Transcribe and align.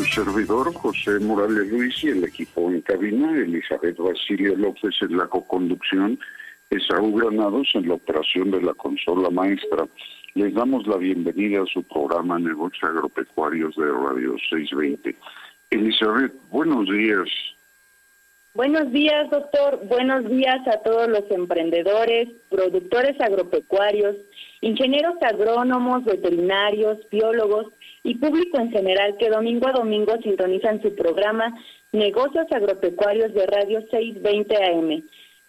Servidor 0.00 0.72
José 0.72 1.18
Morales 1.20 1.68
Luis 1.68 2.02
y 2.02 2.08
el 2.08 2.24
equipo 2.24 2.70
en 2.70 2.80
cabina, 2.80 3.30
Elizabeth 3.36 3.96
Basilio 3.98 4.56
López 4.56 4.94
en 5.02 5.16
la 5.16 5.26
coconducción, 5.26 6.18
Esaú 6.70 7.14
Granados 7.14 7.68
en 7.74 7.88
la 7.88 7.94
operación 7.94 8.50
de 8.50 8.62
la 8.62 8.72
consola 8.74 9.28
maestra. 9.30 9.86
Les 10.34 10.54
damos 10.54 10.86
la 10.86 10.96
bienvenida 10.96 11.62
a 11.62 11.66
su 11.66 11.82
programa 11.82 12.38
Negocios 12.38 12.82
Agropecuarios 12.82 13.76
de 13.76 13.84
Radio 13.84 14.34
620. 14.48 15.14
Elizabeth, 15.70 16.32
buenos 16.50 16.88
días. 16.88 17.28
Buenos 18.54 18.90
días, 18.92 19.30
doctor. 19.30 19.80
Buenos 19.88 20.28
días 20.28 20.66
a 20.68 20.78
todos 20.82 21.08
los 21.08 21.30
emprendedores, 21.30 22.28
productores 22.50 23.20
agropecuarios, 23.20 24.16
ingenieros 24.60 25.16
agrónomos, 25.22 26.04
veterinarios, 26.04 26.98
biólogos 27.10 27.66
y 28.04 28.14
público 28.16 28.58
en 28.58 28.70
general 28.70 29.16
que 29.18 29.30
domingo 29.30 29.68
a 29.68 29.72
domingo 29.72 30.14
sintonizan 30.22 30.82
su 30.82 30.94
programa 30.94 31.54
Negocios 31.92 32.46
Agropecuarios 32.50 33.32
de 33.34 33.46
Radio 33.46 33.80
620 33.90 34.56
AM 34.56 35.02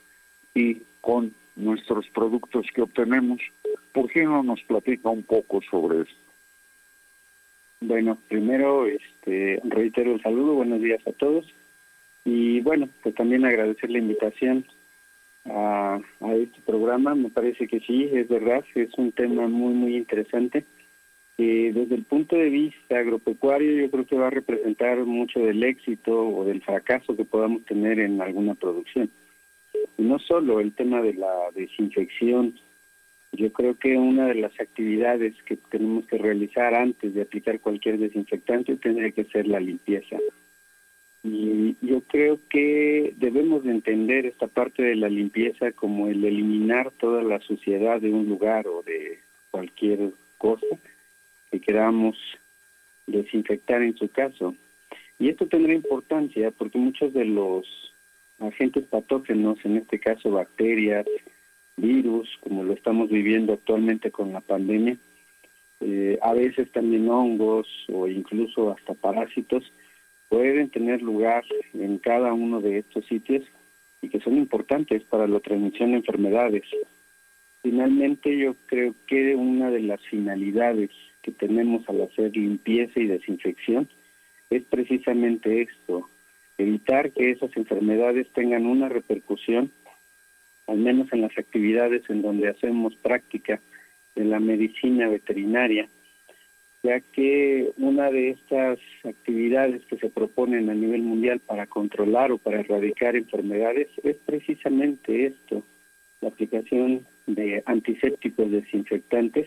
y 0.55 0.83
con 1.00 1.34
nuestros 1.56 2.09
productos 2.09 2.66
que 2.75 2.83
obtenemos. 2.83 3.41
¿Por 3.93 4.11
qué 4.11 4.25
no 4.25 4.43
nos 4.43 4.62
platica 4.62 5.09
un 5.09 5.25
poco 5.25 5.61
sobre 5.69 6.03
esto? 6.03 6.15
Bueno, 7.81 8.19
primero 8.28 8.87
este, 8.87 9.61
reitero 9.65 10.15
el 10.15 10.22
saludo, 10.22 10.55
buenos 10.55 10.81
días 10.81 11.05
a 11.06 11.12
todos. 11.12 11.47
Y 12.25 12.61
bueno, 12.61 12.88
pues 13.03 13.15
también 13.15 13.44
agradecer 13.44 13.91
la 13.91 13.99
invitación 13.99 14.67
a, 15.47 15.99
a 16.21 16.34
este 16.34 16.61
programa. 16.65 17.15
Me 17.15 17.31
parece 17.31 17.67
que 17.67 17.81
sí, 17.81 18.09
es 18.12 18.28
verdad, 18.28 18.65
es 18.75 18.93
un 18.99 19.11
tema 19.11 19.49
muy, 19.49 19.75
muy 19.75 19.97
interesante 19.97 20.65
desde 21.45 21.94
el 21.94 22.05
punto 22.05 22.37
de 22.37 22.50
vista 22.50 22.99
agropecuario 22.99 23.73
yo 23.73 23.91
creo 23.91 24.06
que 24.06 24.17
va 24.17 24.26
a 24.26 24.31
representar 24.31 24.99
mucho 25.05 25.41
del 25.41 25.62
éxito 25.62 26.29
o 26.29 26.44
del 26.44 26.61
fracaso 26.61 27.17
que 27.17 27.25
podamos 27.25 27.64
tener 27.64 27.99
en 28.00 28.20
alguna 28.20 28.55
producción. 28.55 29.11
Y 29.97 30.03
no 30.03 30.19
solo 30.19 30.61
el 30.61 30.73
tema 30.73 31.00
de 31.00 31.14
la 31.14 31.50
desinfección, 31.55 32.55
yo 33.32 33.53
creo 33.53 33.79
que 33.79 33.97
una 33.97 34.26
de 34.26 34.35
las 34.35 34.59
actividades 34.61 35.35
que 35.44 35.56
tenemos 35.56 36.05
que 36.06 36.19
realizar 36.19 36.75
antes 36.75 37.14
de 37.14 37.23
aplicar 37.23 37.61
cualquier 37.61 37.99
desinfectante 37.99 38.76
tendría 38.76 39.12
que 39.12 39.25
ser 39.25 39.47
la 39.47 39.61
limpieza. 39.61 40.17
Y 41.23 41.76
yo 41.82 42.00
creo 42.03 42.38
que 42.49 43.14
debemos 43.19 43.62
de 43.62 43.70
entender 43.70 44.26
esta 44.26 44.47
parte 44.47 44.82
de 44.82 44.97
la 44.97 45.09
limpieza 45.09 45.70
como 45.73 46.09
el 46.09 46.25
eliminar 46.25 46.91
toda 46.99 47.23
la 47.23 47.38
suciedad 47.41 48.00
de 48.00 48.11
un 48.11 48.29
lugar 48.29 48.67
o 48.67 48.82
de 48.82 49.20
cualquier 49.50 50.11
cosa 50.38 50.67
que 51.50 51.61
queramos 51.61 52.17
desinfectar 53.06 53.82
en 53.82 53.97
su 53.97 54.08
caso. 54.08 54.55
Y 55.19 55.29
esto 55.29 55.47
tendrá 55.47 55.75
importancia 55.75 56.50
porque 56.50 56.79
muchos 56.79 57.12
de 57.12 57.25
los 57.25 57.67
agentes 58.38 58.85
patógenos, 58.85 59.58
en 59.64 59.76
este 59.76 59.99
caso 59.99 60.31
bacterias, 60.31 61.06
virus, 61.76 62.29
como 62.41 62.64
lo 62.64 62.73
estamos 62.73 63.11
viviendo 63.11 63.52
actualmente 63.52 64.11
con 64.11 64.32
la 64.32 64.41
pandemia, 64.41 64.97
eh, 65.81 66.19
a 66.23 66.35
veces 66.35 66.70
también 66.73 67.08
hongos 67.08 67.67
o 67.93 68.06
incluso 68.06 68.70
hasta 68.70 68.94
parásitos, 68.94 69.73
pueden 70.29 70.70
tener 70.70 71.02
lugar 71.02 71.44
en 71.75 71.99
cada 71.99 72.32
uno 72.32 72.61
de 72.61 72.79
estos 72.79 73.05
sitios 73.06 73.44
y 74.02 74.08
que 74.08 74.20
son 74.20 74.37
importantes 74.37 75.02
para 75.05 75.26
la 75.26 75.41
transmisión 75.41 75.91
de 75.91 75.99
enfermedades. 75.99 76.64
Finalmente, 77.62 78.37
yo 78.38 78.55
creo 78.67 78.94
que 79.06 79.35
una 79.35 79.70
de 79.70 79.81
las 79.81 80.00
finalidades 80.02 80.91
que 81.22 81.32
tenemos 81.32 81.88
al 81.88 82.02
hacer 82.02 82.37
limpieza 82.37 82.99
y 83.00 83.06
desinfección 83.06 83.88
es 84.50 84.64
precisamente 84.64 85.62
esto, 85.62 86.08
evitar 86.58 87.12
que 87.12 87.31
esas 87.31 87.56
enfermedades 87.56 88.28
tengan 88.34 88.67
una 88.67 88.88
repercusión, 88.88 89.70
al 90.67 90.78
menos 90.78 91.12
en 91.12 91.22
las 91.22 91.37
actividades 91.38 92.02
en 92.11 92.22
donde 92.22 92.49
hacemos 92.49 92.94
práctica 92.96 93.61
de 94.14 94.25
la 94.25 94.40
medicina 94.40 95.08
veterinaria, 95.08 95.88
ya 96.82 97.00
que 97.00 97.70
una 97.76 98.11
de 98.11 98.31
estas 98.31 98.78
actividades 99.05 99.84
que 99.87 99.99
se 99.99 100.08
proponen 100.08 100.70
a 100.70 100.75
nivel 100.75 101.02
mundial 101.02 101.40
para 101.40 101.66
controlar 101.66 102.32
o 102.32 102.38
para 102.38 102.61
erradicar 102.61 103.16
enfermedades 103.16 103.88
es 104.02 104.16
precisamente 104.25 105.26
esto, 105.26 105.62
la 106.20 106.28
aplicación 106.28 107.06
de 107.26 107.62
antisépticos 107.66 108.50
desinfectantes 108.50 109.46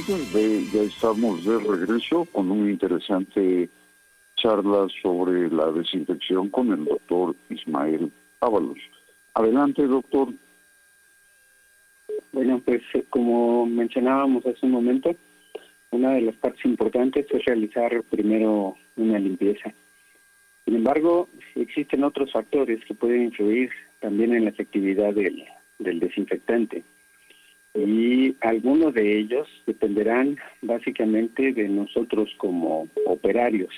Ya 0.05 0.81
estamos 0.81 1.45
de 1.45 1.59
regreso 1.59 2.25
con 2.25 2.51
una 2.51 2.69
interesante 2.69 3.69
charla 4.35 4.87
sobre 5.01 5.49
la 5.49 5.71
desinfección 5.71 6.49
con 6.49 6.73
el 6.73 6.83
doctor 6.83 7.33
Ismael 7.49 8.11
Ábalos. 8.41 8.79
Adelante 9.33 9.87
doctor. 9.87 10.27
Bueno, 12.33 12.61
pues 12.65 12.81
eh, 12.95 13.05
como 13.09 13.65
mencionábamos 13.65 14.45
hace 14.45 14.65
un 14.65 14.73
momento, 14.73 15.15
una 15.91 16.15
de 16.15 16.21
las 16.21 16.35
partes 16.35 16.65
importantes 16.65 17.25
es 17.31 17.45
realizar 17.45 18.03
primero 18.09 18.75
una 18.97 19.19
limpieza. 19.19 19.73
Sin 20.65 20.75
embargo, 20.75 21.29
existen 21.55 22.03
otros 22.03 22.33
factores 22.33 22.83
que 22.83 22.93
pueden 22.93 23.23
influir 23.23 23.69
también 24.01 24.33
en 24.33 24.43
la 24.43 24.49
efectividad 24.49 25.13
del 25.13 25.99
desinfectante 26.01 26.83
y 27.73 28.35
algunos 28.41 28.93
de 28.93 29.19
ellos 29.19 29.47
dependerán 29.65 30.37
básicamente 30.61 31.53
de 31.53 31.67
nosotros 31.67 32.29
como 32.37 32.87
operarios. 33.05 33.73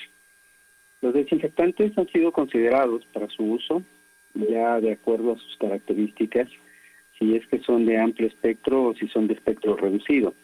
Los 1.00 1.14
desinfectantes 1.14 1.96
han 1.96 2.08
sido 2.08 2.32
considerados 2.32 3.04
para 3.12 3.28
su 3.28 3.44
uso 3.44 3.82
ya 4.34 4.80
de 4.80 4.92
acuerdo 4.92 5.32
a 5.32 5.38
sus 5.38 5.56
características, 5.56 6.48
si 7.18 7.34
es 7.34 7.46
que 7.46 7.58
son 7.60 7.86
de 7.86 7.98
amplio 7.98 8.28
espectro 8.28 8.84
o 8.84 8.94
si 8.94 9.08
son 9.08 9.26
de 9.26 9.34
espectro 9.34 9.76
reducido. 9.76 10.34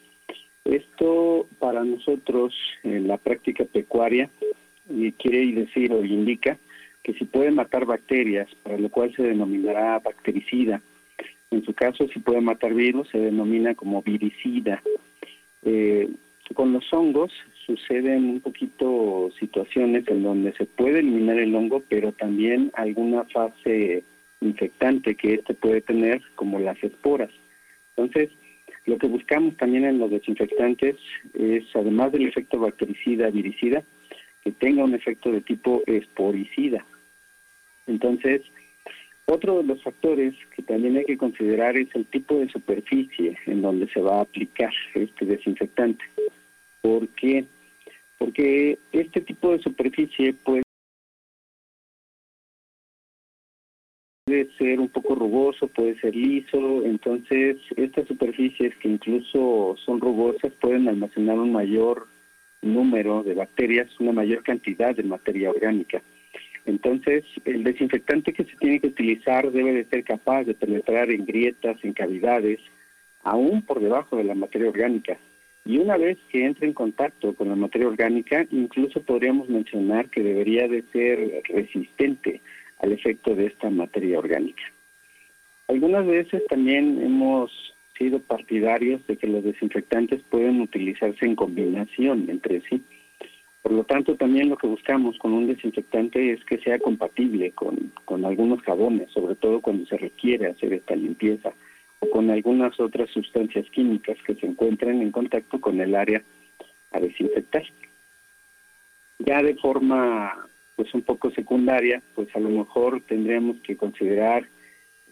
Esto 0.64 1.46
para 1.58 1.84
nosotros 1.84 2.54
en 2.82 3.08
la 3.08 3.18
práctica 3.18 3.64
pecuaria 3.64 4.30
quiere 5.18 5.52
decir 5.52 5.92
o 5.92 6.04
indica 6.04 6.58
que 7.02 7.14
si 7.14 7.24
puede 7.24 7.50
matar 7.50 7.84
bacterias, 7.84 8.48
para 8.62 8.78
lo 8.78 8.88
cual 8.88 9.14
se 9.14 9.22
denominará 9.22 9.98
bactericida, 9.98 10.80
en 11.52 11.64
su 11.64 11.74
caso, 11.74 12.08
si 12.08 12.18
puede 12.20 12.40
matar 12.40 12.74
virus, 12.74 13.08
se 13.10 13.18
denomina 13.18 13.74
como 13.74 14.02
viricida. 14.02 14.82
Eh, 15.64 16.08
con 16.54 16.72
los 16.72 16.92
hongos 16.92 17.32
suceden 17.66 18.24
un 18.24 18.40
poquito 18.40 19.30
situaciones 19.38 20.06
en 20.08 20.22
donde 20.22 20.52
se 20.52 20.66
puede 20.66 21.00
eliminar 21.00 21.38
el 21.38 21.54
hongo, 21.54 21.82
pero 21.88 22.12
también 22.12 22.70
alguna 22.74 23.24
fase 23.24 24.02
infectante 24.40 25.14
que 25.14 25.34
éste 25.34 25.54
puede 25.54 25.80
tener, 25.80 26.20
como 26.34 26.58
las 26.58 26.82
esporas. 26.82 27.30
Entonces, 27.96 28.30
lo 28.86 28.98
que 28.98 29.06
buscamos 29.06 29.56
también 29.56 29.84
en 29.84 29.98
los 29.98 30.10
desinfectantes 30.10 30.96
es, 31.34 31.64
además 31.74 32.12
del 32.12 32.26
efecto 32.26 32.58
bactericida, 32.58 33.30
viricida, 33.30 33.82
que 34.42 34.50
tenga 34.50 34.84
un 34.84 34.94
efecto 34.94 35.30
de 35.30 35.40
tipo 35.40 35.82
esporicida. 35.86 36.84
Entonces, 37.86 38.42
otro 39.32 39.58
de 39.58 39.64
los 39.64 39.82
factores 39.82 40.34
que 40.54 40.62
también 40.62 40.96
hay 40.96 41.04
que 41.04 41.16
considerar 41.16 41.76
es 41.76 41.88
el 41.94 42.06
tipo 42.06 42.38
de 42.38 42.48
superficie 42.50 43.36
en 43.46 43.62
donde 43.62 43.88
se 43.88 44.00
va 44.00 44.18
a 44.18 44.22
aplicar 44.22 44.72
este 44.94 45.24
desinfectante. 45.24 46.04
¿Por 46.82 47.08
qué? 47.14 47.46
Porque 48.18 48.78
este 48.92 49.20
tipo 49.22 49.52
de 49.52 49.58
superficie 49.60 50.34
puede 50.44 50.62
ser 54.58 54.80
un 54.80 54.88
poco 54.88 55.14
rugoso, 55.14 55.68
puede 55.68 55.98
ser 56.00 56.14
liso, 56.14 56.84
entonces 56.84 57.56
estas 57.76 58.06
superficies 58.08 58.76
que 58.76 58.88
incluso 58.88 59.76
son 59.84 60.00
rugosas 60.00 60.52
pueden 60.60 60.88
almacenar 60.88 61.38
un 61.38 61.52
mayor 61.52 62.06
número 62.62 63.22
de 63.22 63.34
bacterias, 63.34 63.88
una 63.98 64.12
mayor 64.12 64.42
cantidad 64.42 64.94
de 64.94 65.02
materia 65.02 65.50
orgánica. 65.50 66.02
Entonces, 66.64 67.24
el 67.44 67.64
desinfectante 67.64 68.32
que 68.32 68.44
se 68.44 68.56
tiene 68.56 68.80
que 68.80 68.88
utilizar 68.88 69.50
debe 69.50 69.72
de 69.72 69.84
ser 69.84 70.04
capaz 70.04 70.44
de 70.44 70.54
penetrar 70.54 71.10
en 71.10 71.26
grietas, 71.26 71.76
en 71.82 71.92
cavidades, 71.92 72.60
aún 73.22 73.62
por 73.62 73.80
debajo 73.80 74.16
de 74.16 74.24
la 74.24 74.34
materia 74.34 74.68
orgánica. 74.68 75.18
Y 75.64 75.78
una 75.78 75.96
vez 75.96 76.18
que 76.30 76.44
entre 76.44 76.66
en 76.66 76.72
contacto 76.72 77.34
con 77.34 77.48
la 77.48 77.56
materia 77.56 77.88
orgánica, 77.88 78.46
incluso 78.50 79.02
podríamos 79.02 79.48
mencionar 79.48 80.10
que 80.10 80.22
debería 80.22 80.66
de 80.66 80.82
ser 80.92 81.42
resistente 81.48 82.40
al 82.78 82.92
efecto 82.92 83.34
de 83.34 83.46
esta 83.46 83.70
materia 83.70 84.18
orgánica. 84.18 84.62
Algunas 85.68 86.06
veces 86.06 86.42
también 86.48 87.00
hemos 87.00 87.50
sido 87.96 88.18
partidarios 88.20 89.06
de 89.06 89.16
que 89.16 89.28
los 89.28 89.44
desinfectantes 89.44 90.20
pueden 90.28 90.60
utilizarse 90.60 91.24
en 91.24 91.36
combinación 91.36 92.28
entre 92.28 92.60
sí. 92.62 92.82
¿Por 93.62 93.72
lo 93.72 93.84
tanto, 93.84 94.16
también 94.16 94.48
lo 94.48 94.56
que 94.56 94.66
buscamos 94.66 95.16
con 95.18 95.32
un 95.32 95.46
desinfectante 95.46 96.32
es 96.32 96.44
que 96.44 96.58
sea 96.58 96.80
compatible 96.80 97.52
con, 97.52 97.92
con 98.04 98.24
algunos 98.24 98.60
jabones, 98.62 99.10
sobre 99.12 99.36
todo 99.36 99.60
cuando 99.60 99.86
se 99.86 99.96
requiere 99.96 100.48
hacer 100.48 100.72
esta 100.72 100.96
limpieza, 100.96 101.52
o 102.00 102.10
con 102.10 102.28
algunas 102.30 102.78
otras 102.80 103.08
sustancias 103.10 103.64
químicas 103.70 104.18
que 104.26 104.34
se 104.34 104.46
encuentren 104.46 105.00
en 105.00 105.12
contacto 105.12 105.60
con 105.60 105.80
el 105.80 105.94
área 105.94 106.22
a 106.90 106.98
desinfectar. 106.98 107.62
Ya 109.20 109.40
de 109.42 109.54
forma 109.54 110.48
pues 110.74 110.92
un 110.94 111.02
poco 111.02 111.30
secundaria, 111.30 112.02
pues 112.16 112.34
a 112.34 112.40
lo 112.40 112.48
mejor 112.48 113.00
tendríamos 113.02 113.58
que 113.60 113.76
considerar 113.76 114.44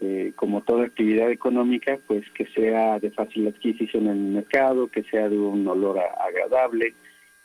eh, 0.00 0.33
como 0.35 0.62
toda 0.62 0.87
actividad 0.87 1.30
económica, 1.30 1.99
pues 2.07 2.28
que 2.30 2.47
sea 2.47 2.99
de 2.99 3.11
fácil 3.11 3.47
adquisición 3.47 4.07
en 4.07 4.12
el 4.12 4.33
mercado, 4.33 4.88
que 4.88 5.04
sea 5.04 5.28
de 5.28 5.38
un 5.38 5.69
olor 5.69 5.99
agradable, 5.99 6.95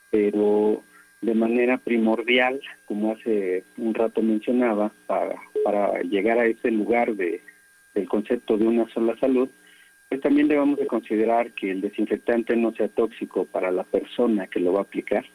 pero 0.09 0.81
de 1.25 1.33
manera 1.33 1.77
primordial, 1.77 2.61
como 2.85 3.13
hace 3.13 3.63
un 3.77 3.95
rato 3.95 4.21
mencionaba, 4.21 4.91
para, 5.07 5.35
llegar 6.03 6.37
a 6.37 6.45
ese 6.45 6.69
lugar 6.69 7.15
de, 7.15 7.41
del 7.95 8.07
concepto 8.07 8.57
de 8.57 8.67
una 8.67 8.87
sola 8.89 9.17
salud, 9.17 9.49
pues 10.07 10.21
también 10.21 10.47
debemos 10.47 10.77
de 10.77 10.85
considerar 10.85 11.51
que 11.53 11.71
el 11.71 11.81
desinfectante 11.81 12.55
no 12.55 12.71
sea 12.73 12.87
tóxico 12.87 13.45
para 13.45 13.71
la 13.71 13.83
persona 13.83 14.45
que 14.45 14.59
lo 14.59 14.73
va 14.73 14.81
a 14.81 14.83
aplicar, 14.83 15.25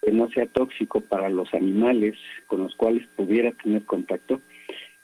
que 0.00 0.10
no 0.10 0.30
sea 0.30 0.46
tóxico 0.46 1.02
para 1.02 1.28
los 1.28 1.52
animales 1.52 2.16
con 2.46 2.62
los 2.62 2.74
cuales 2.74 3.06
pudiera 3.14 3.52
tener 3.52 3.84
contacto, 3.84 4.40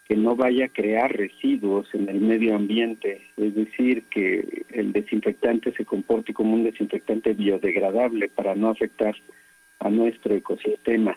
que 0.08 0.16
no 0.16 0.36
vaya 0.36 0.66
a 0.66 0.68
crear 0.68 1.14
residuos 1.14 1.86
en 1.92 2.08
el 2.08 2.20
medio 2.20 2.54
ambiente, 2.54 3.20
es 3.36 3.54
decir, 3.54 4.04
que 4.04 4.64
el 4.70 4.92
desinfectante 4.92 5.72
se 5.72 5.84
comporte 5.84 6.32
como 6.32 6.54
un 6.54 6.64
desinfectante 6.64 7.34
biodegradable 7.34 8.28
para 8.28 8.54
no 8.54 8.70
afectar 8.70 9.14
a 9.84 9.90
nuestro 9.90 10.34
ecosistema. 10.34 11.16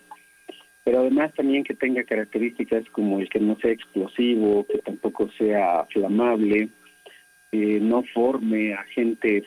Pero 0.84 1.00
además 1.00 1.34
también 1.34 1.64
que 1.64 1.74
tenga 1.74 2.04
características 2.04 2.86
como 2.92 3.20
el 3.20 3.30
que 3.30 3.40
no 3.40 3.58
sea 3.58 3.72
explosivo, 3.72 4.66
que 4.68 4.78
tampoco 4.80 5.30
sea 5.38 5.86
flamable, 5.86 6.70
que 7.52 7.80
no 7.80 8.04
forme 8.14 8.74
agentes 8.74 9.46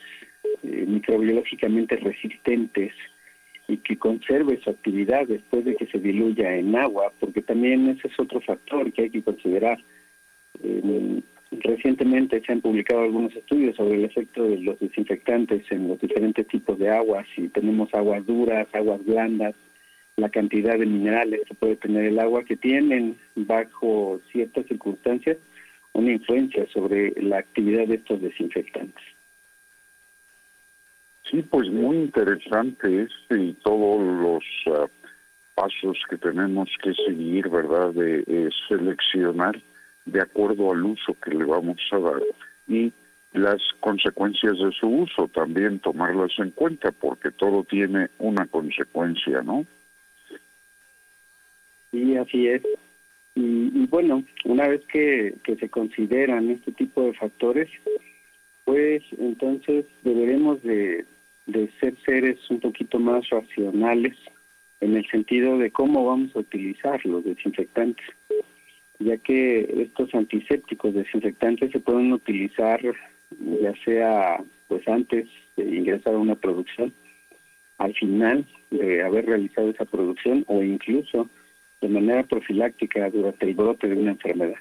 eh, 0.62 0.84
microbiológicamente 0.86 1.96
resistentes 1.96 2.92
y 3.68 3.76
que 3.76 3.96
conserve 3.96 4.60
su 4.62 4.70
actividad 4.70 5.26
después 5.28 5.64
de 5.64 5.76
que 5.76 5.86
se 5.86 5.98
diluya 5.98 6.56
en 6.56 6.74
agua, 6.74 7.12
porque 7.20 7.42
también 7.42 7.88
ese 7.88 8.08
es 8.08 8.18
otro 8.18 8.40
factor 8.40 8.90
que 8.92 9.02
hay 9.02 9.10
que 9.10 9.22
considerar. 9.22 9.78
Eh, 10.62 11.20
recientemente 11.50 12.40
se 12.40 12.52
han 12.52 12.61
publicado 12.61 13.02
algunos 13.02 13.35
estudios 13.35 13.76
sobre 13.76 13.97
el 13.97 14.04
efecto 14.04 14.45
de 14.45 14.59
los 14.59 14.78
desinfectantes 14.78 15.64
en 15.71 15.88
los 15.88 16.00
diferentes 16.00 16.47
tipos 16.47 16.78
de 16.78 16.90
aguas, 16.90 17.26
si 17.35 17.49
tenemos 17.49 17.92
aguas 17.92 18.25
duras, 18.25 18.69
aguas 18.73 19.04
blandas, 19.04 19.54
la 20.16 20.28
cantidad 20.28 20.78
de 20.78 20.87
minerales 20.87 21.40
que 21.47 21.54
puede 21.54 21.76
tener 21.76 22.04
el 22.04 22.19
agua, 22.19 22.45
que 22.45 22.57
tienen 22.57 23.16
bajo 23.35 24.21
ciertas 24.30 24.66
circunstancias 24.66 25.38
una 25.92 26.12
influencia 26.12 26.66
sobre 26.69 27.11
la 27.21 27.38
actividad 27.38 27.88
de 27.88 27.97
estos 27.97 28.23
desinfectantes. 28.23 29.02
Sí, 31.28 31.42
pues 31.42 31.69
muy 31.69 31.97
interesante 31.97 33.02
este 33.02 33.42
y 33.42 33.52
todos 33.54 34.00
los 34.02 34.45
ah, 34.66 34.88
pasos 35.54 35.99
que 36.09 36.16
tenemos 36.16 36.69
que 36.83 36.92
seguir, 36.95 37.49
¿verdad? 37.49 37.92
De 37.92 38.25
eh, 38.26 38.49
seleccionar 38.69 39.61
de 40.04 40.21
acuerdo 40.21 40.73
al 40.73 40.85
uso 40.85 41.14
que 41.23 41.30
le 41.30 41.45
vamos 41.45 41.80
a 41.92 41.99
dar 41.99 42.23
y 42.69 42.92
las 43.33 43.61
consecuencias 43.78 44.59
de 44.59 44.73
su 44.73 44.88
uso 44.88 45.28
también 45.28 45.78
tomarlas 45.78 46.33
en 46.38 46.50
cuenta 46.50 46.90
porque 46.90 47.30
todo 47.30 47.64
tiene 47.64 48.09
una 48.19 48.47
consecuencia, 48.47 49.42
¿no? 49.42 49.64
Sí, 51.90 52.16
así 52.16 52.49
es. 52.49 52.62
Y, 53.37 53.87
bueno, 53.87 54.25
una 54.45 54.69
vez 54.69 54.83
que, 54.87 55.35
que 55.45 55.57
se 55.57 55.69
consideran 55.69 56.50
este 56.50 56.73
tipo 56.73 57.02
de 57.02 57.14
factores, 57.14 57.71
pues 58.64 59.02
entonces 59.19 59.87
deberemos 60.02 60.62
de, 60.62 61.04
de 61.47 61.71
ser 61.80 61.95
seres 62.04 62.38
un 62.50 62.61
poquito 62.61 62.99
más 62.99 63.28
racionales 63.30 64.16
en 64.80 64.97
el 64.97 65.07
sentido 65.09 65.59
de 65.59 65.71
cómo 65.71 66.07
vamos 66.07 66.35
a 66.35 66.40
utilizar 66.40 67.04
los 67.04 67.25
desinfectantes, 67.25 68.04
ya 69.00 69.16
que 69.16 69.83
estos 69.83 70.14
antisépticos 70.14 70.95
desinfectantes 70.95 71.73
se 71.73 71.80
pueden 71.80 72.12
utilizar 72.12 72.80
ya 72.83 73.75
sea 73.85 74.42
pues 74.69 74.87
antes 74.87 75.26
de 75.57 75.64
ingresar 75.64 76.14
a 76.14 76.19
una 76.19 76.37
producción, 76.37 76.92
al 77.78 77.95
final 77.95 78.47
de 78.71 79.02
haber 79.02 79.26
realizado 79.26 79.71
esa 79.71 79.85
producción 79.85 80.45
o 80.47 80.62
incluso 80.62 81.28
de 81.80 81.88
manera 81.88 82.23
profiláctica 82.23 83.11
durante 83.11 83.47
el 83.47 83.54
brote 83.54 83.88
de 83.88 83.97
una 83.97 84.12
enfermedad. 84.12 84.61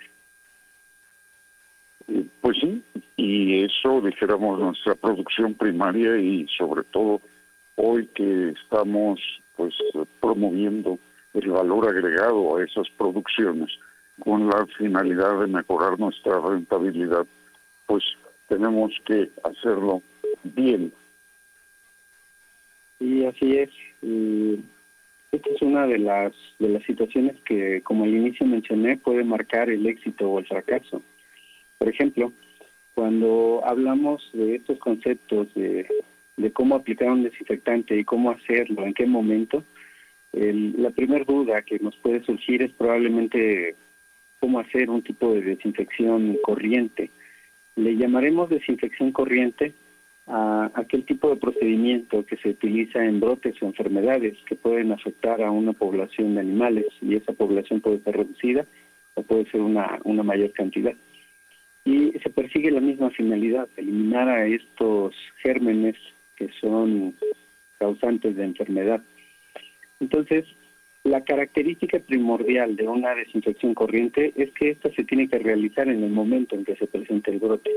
Pues 2.42 2.58
sí, 2.60 2.82
y 3.18 3.64
eso 3.64 4.02
dijéramos 4.02 4.60
nuestra 4.60 4.96
producción 4.96 5.54
primaria 5.54 6.18
y 6.18 6.48
sobre 6.58 6.84
todo 6.86 7.22
hoy 7.76 8.08
que 8.08 8.50
estamos 8.50 9.20
pues 9.56 9.76
promoviendo 10.20 10.98
el 11.34 11.50
valor 11.52 11.88
agregado 11.90 12.58
a 12.58 12.64
esas 12.64 12.90
producciones 12.98 13.70
con 14.20 14.48
la 14.48 14.66
finalidad 14.78 15.40
de 15.40 15.48
mejorar 15.48 16.00
nuestra 16.00 16.40
rentabilidad, 16.40 17.26
pues 17.86 18.04
tenemos 18.48 18.92
que 19.06 19.30
hacerlo 19.44 20.02
bien. 20.44 20.92
Y 23.00 23.26
así 23.26 23.58
es. 23.58 23.70
esta 25.32 25.50
es 25.50 25.62
una 25.62 25.88
de 25.88 26.00
las 26.00 26.34
de 26.60 26.70
las 26.70 26.84
situaciones 26.84 27.36
que, 27.46 27.82
como 27.82 28.04
al 28.04 28.14
inicio 28.14 28.46
mencioné, 28.46 28.98
puede 28.98 29.24
marcar 29.24 29.70
el 29.70 29.86
éxito 29.88 30.30
o 30.30 30.40
el 30.40 30.48
fracaso. 30.48 31.02
Por 31.78 31.88
ejemplo, 31.88 32.34
cuando 32.94 33.62
hablamos 33.64 34.30
de 34.34 34.56
estos 34.56 34.78
conceptos 34.80 35.48
de, 35.54 35.88
cómo 36.52 36.76
aplicar 36.76 37.10
un 37.10 37.24
desinfectante 37.24 37.98
y 37.98 38.04
cómo 38.04 38.32
hacerlo, 38.32 38.86
en 38.86 38.94
qué 38.94 39.06
momento, 39.06 39.64
la 40.34 40.90
primera 40.90 41.24
duda 41.24 41.62
que 41.62 41.80
nos 41.80 41.96
puede 41.96 42.22
surgir 42.24 42.62
es 42.62 42.72
probablemente 42.74 43.76
cómo 44.40 44.60
hacer 44.60 44.90
un 44.90 45.02
tipo 45.02 45.34
de 45.34 45.42
desinfección 45.42 46.38
corriente. 46.44 47.12
Le 47.76 47.96
llamaremos 47.96 48.50
desinfección 48.50 49.12
corriente 49.12 49.74
a 50.28 50.72
aquel 50.76 51.06
tipo 51.06 51.30
de 51.30 51.38
procedimiento 51.38 52.26
que 52.26 52.38
se 52.38 52.50
utiliza 52.50 53.04
en 53.04 53.20
brotes 53.20 53.62
o 53.62 53.66
enfermedades 53.66 54.38
que 54.46 54.56
pueden 54.56 54.92
afectar 54.92 55.42
a 55.42 55.52
una 55.52 55.74
población 55.74 56.36
de 56.36 56.42
animales 56.42 56.86
y 57.02 57.16
esa 57.16 57.34
población 57.34 57.82
puede 57.82 58.00
ser 58.00 58.18
reducida 58.18 58.66
o 59.16 59.24
puede 59.24 59.46
ser 59.50 59.62
una, 59.62 60.00
una 60.04 60.24
mayor 60.24 60.52
cantidad 60.52 60.94
y 61.90 62.12
se 62.20 62.30
persigue 62.30 62.72
la 62.72 62.82
misma 62.82 63.10
finalidad, 63.10 63.68
eliminar 63.76 64.30
a 64.30 64.46
estos 64.46 65.16
gérmenes 65.42 65.96
que 66.36 66.50
son 66.62 67.16
causantes 67.80 68.36
de 68.36 68.44
enfermedad. 68.44 69.02
Entonces, 70.00 70.46
la 71.04 71.22
característica 71.22 72.00
primordial 72.00 72.76
de 72.76 72.88
una 72.88 73.16
desinfección 73.16 73.74
corriente 73.74 74.34
es 74.36 74.52
que 74.52 74.72
ésta 74.72 74.92
se 74.92 75.04
tiene 75.04 75.28
que 75.28 75.40
realizar 75.40 75.88
en 75.88 76.04
el 76.04 76.12
momento 76.12 76.56
en 76.56 76.66
que 76.66 76.76
se 76.76 76.88
presenta 76.88 77.32
el 77.32 77.40
brote. 77.40 77.72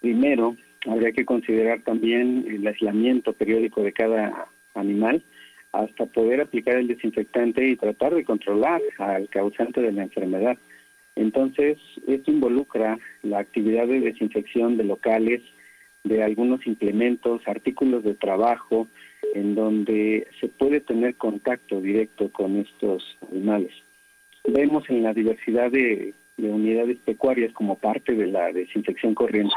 Primero, 0.00 0.56
habría 0.86 1.12
que 1.12 1.24
considerar 1.24 1.80
también 1.82 2.46
el 2.48 2.66
aislamiento 2.66 3.32
periódico 3.32 3.82
de 3.82 3.92
cada 3.92 4.48
animal 4.74 5.22
hasta 5.72 6.06
poder 6.06 6.40
aplicar 6.40 6.76
el 6.76 6.88
desinfectante 6.88 7.66
y 7.66 7.76
tratar 7.76 8.14
de 8.14 8.24
controlar 8.24 8.80
al 8.98 9.28
causante 9.28 9.82
de 9.82 9.92
la 9.92 10.04
enfermedad. 10.04 10.56
Entonces, 11.14 11.78
esto 12.06 12.30
involucra 12.30 12.98
la 13.22 13.40
actividad 13.40 13.86
de 13.86 14.00
desinfección 14.00 14.76
de 14.76 14.84
locales, 14.84 15.42
de 16.04 16.22
algunos 16.22 16.66
implementos, 16.66 17.46
artículos 17.46 18.04
de 18.04 18.14
trabajo, 18.14 18.88
en 19.34 19.54
donde 19.54 20.26
se 20.40 20.48
puede 20.48 20.80
tener 20.80 21.16
contacto 21.16 21.80
directo 21.80 22.30
con 22.30 22.56
estos 22.56 23.16
animales. 23.30 23.72
Vemos 24.44 24.88
en 24.88 25.02
la 25.02 25.12
diversidad 25.12 25.70
de, 25.70 26.14
unidades 26.38 26.98
pecuarias 26.98 27.52
como 27.52 27.76
parte 27.76 28.14
de 28.14 28.28
la 28.28 28.52
desinfección 28.52 29.12
corriente 29.12 29.56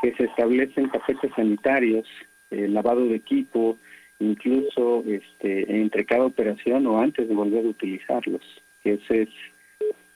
que 0.00 0.14
se 0.14 0.24
establecen 0.24 0.90
tapetes 0.90 1.30
sanitarios, 1.36 2.08
lavado 2.50 3.04
de 3.04 3.16
equipo, 3.16 3.76
incluso 4.18 5.04
este, 5.06 5.80
entre 5.80 6.06
cada 6.06 6.24
operación 6.24 6.86
o 6.86 6.98
antes 7.00 7.28
de 7.28 7.34
volver 7.34 7.66
a 7.66 7.68
utilizarlos. 7.68 8.40
Ese 8.84 9.22
es 9.22 9.28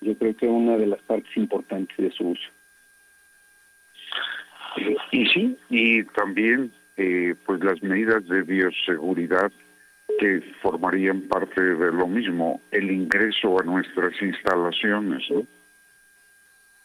yo 0.03 0.17
creo 0.19 0.37
que 0.37 0.47
una 0.47 0.77
de 0.77 0.87
las 0.87 1.01
partes 1.03 1.35
importantes 1.37 1.97
de 1.97 2.11
su 2.11 2.29
uso. 2.29 2.49
Y 5.13 5.27
sí, 5.27 5.57
y 5.69 6.05
también 6.05 6.73
eh, 6.97 7.35
pues 7.47 7.63
las 7.65 7.83
medidas 7.83 8.27
de 8.29 8.43
bioseguridad 8.43 9.51
que 10.19 10.41
formarían 10.61 11.23
parte 11.23 11.61
de 11.61 11.93
lo 11.93 12.07
mismo, 12.07 12.61
el 12.71 12.91
ingreso 12.91 13.59
a 13.59 13.65
nuestras 13.65 14.13
instalaciones. 14.21 15.23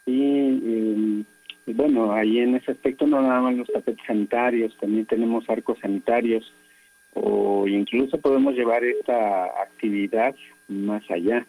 Y 0.06 1.24
bueno, 1.66 2.12
ahí 2.12 2.38
en 2.38 2.54
ese 2.54 2.72
aspecto 2.72 3.06
no 3.06 3.20
nada 3.20 3.42
más 3.42 3.54
los 3.54 3.68
tapetes 3.68 4.04
sanitarios, 4.06 4.76
también 4.78 5.04
tenemos 5.04 5.48
arcos 5.50 5.78
sanitarios 5.80 6.52
o 7.12 7.66
incluso 7.68 8.18
podemos 8.18 8.54
llevar 8.54 8.84
esta 8.84 9.44
actividad 9.62 10.34
más 10.68 11.02
allá, 11.10 11.46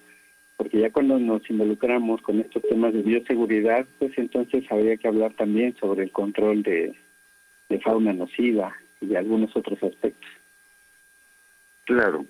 porque 0.58 0.80
ya 0.80 0.92
cuando 0.92 1.18
nos 1.20 1.50
involucramos 1.50 2.22
con 2.22 2.40
estos 2.40 2.64
temas 2.64 2.94
de 2.94 3.02
bioseguridad, 3.02 3.86
pues 3.98 4.18
entonces 4.18 4.70
habría 4.70 4.98
que 4.98 5.08
hablar 5.08 5.34
también 5.34 5.76
sobre 5.78 6.04
el 6.04 6.12
control 6.12 6.64
de, 6.64 6.94
de 7.70 7.80
fauna 7.80 8.14
nociva 8.14 8.76
y 9.00 9.06
de 9.08 9.18
algunos 9.18 9.56
otros 9.56 9.82
aspectos. 9.84 10.30
Claro, 11.86 12.26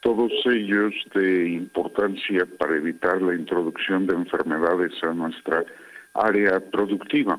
todos 0.00 0.32
ellos 0.46 0.94
de 1.14 1.50
importancia 1.50 2.46
para 2.58 2.76
evitar 2.76 3.20
la 3.22 3.34
introducción 3.34 4.06
de 4.06 4.14
enfermedades 4.14 4.92
a 5.02 5.12
nuestra 5.12 5.64
área 6.14 6.60
productiva. 6.60 7.38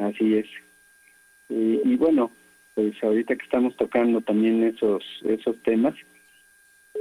Así 0.00 0.36
es. 0.36 0.46
Y, 1.48 1.96
bueno, 1.96 2.30
pues 2.74 3.02
ahorita 3.02 3.34
que 3.34 3.44
estamos 3.44 3.76
tocando 3.76 4.20
también 4.20 4.62
esos 4.62 5.02
esos 5.24 5.60
temas, 5.62 5.94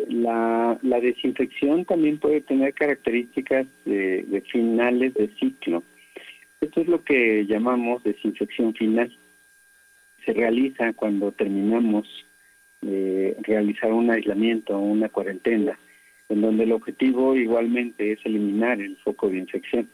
la, 0.07 0.79
la 0.81 0.99
desinfección 0.99 1.85
también 1.85 2.17
puede 2.17 2.41
tener 2.41 2.73
características 2.73 3.67
de, 3.85 4.23
de 4.23 4.41
finales 4.41 5.13
de 5.13 5.27
ciclo. 5.35 5.83
Esto 6.61 6.81
es 6.81 6.87
lo 6.87 7.03
que 7.03 7.45
llamamos 7.45 8.03
desinfección 8.03 8.73
final. 8.73 9.09
Se 10.25 10.33
realiza 10.33 10.91
cuando 10.91 11.31
terminamos 11.31 12.05
de 12.81 13.37
realizar 13.43 13.93
un 13.93 14.11
aislamiento 14.11 14.75
o 14.75 14.81
una 14.81 15.07
cuarentena, 15.07 15.79
en 16.27 16.41
donde 16.41 16.65
el 16.65 16.73
objetivo 16.73 17.35
igualmente 17.35 18.11
es 18.11 18.19
eliminar 18.25 18.81
el 18.81 18.97
foco 18.97 19.29
de 19.29 19.37
infección. 19.37 19.89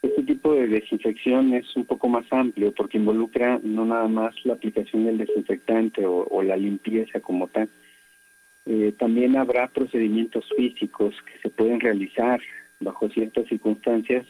Este 0.00 0.22
tipo 0.22 0.54
de 0.54 0.68
desinfección 0.68 1.52
es 1.52 1.76
un 1.76 1.84
poco 1.84 2.08
más 2.08 2.24
amplio 2.30 2.72
porque 2.72 2.98
involucra 2.98 3.60
no 3.62 3.84
nada 3.84 4.08
más 4.08 4.34
la 4.44 4.54
aplicación 4.54 5.04
del 5.04 5.18
desinfectante 5.18 6.04
o, 6.06 6.42
la 6.42 6.56
limpieza 6.56 7.20
como 7.20 7.46
tal. 7.48 7.68
Eh, 8.66 8.92
también 8.98 9.36
habrá 9.36 9.68
procedimientos 9.68 10.46
físicos 10.56 11.14
que 11.26 11.38
se 11.40 11.50
pueden 11.50 11.80
realizar 11.80 12.40
bajo 12.80 13.08
ciertas 13.10 13.46
circunstancias, 13.48 14.26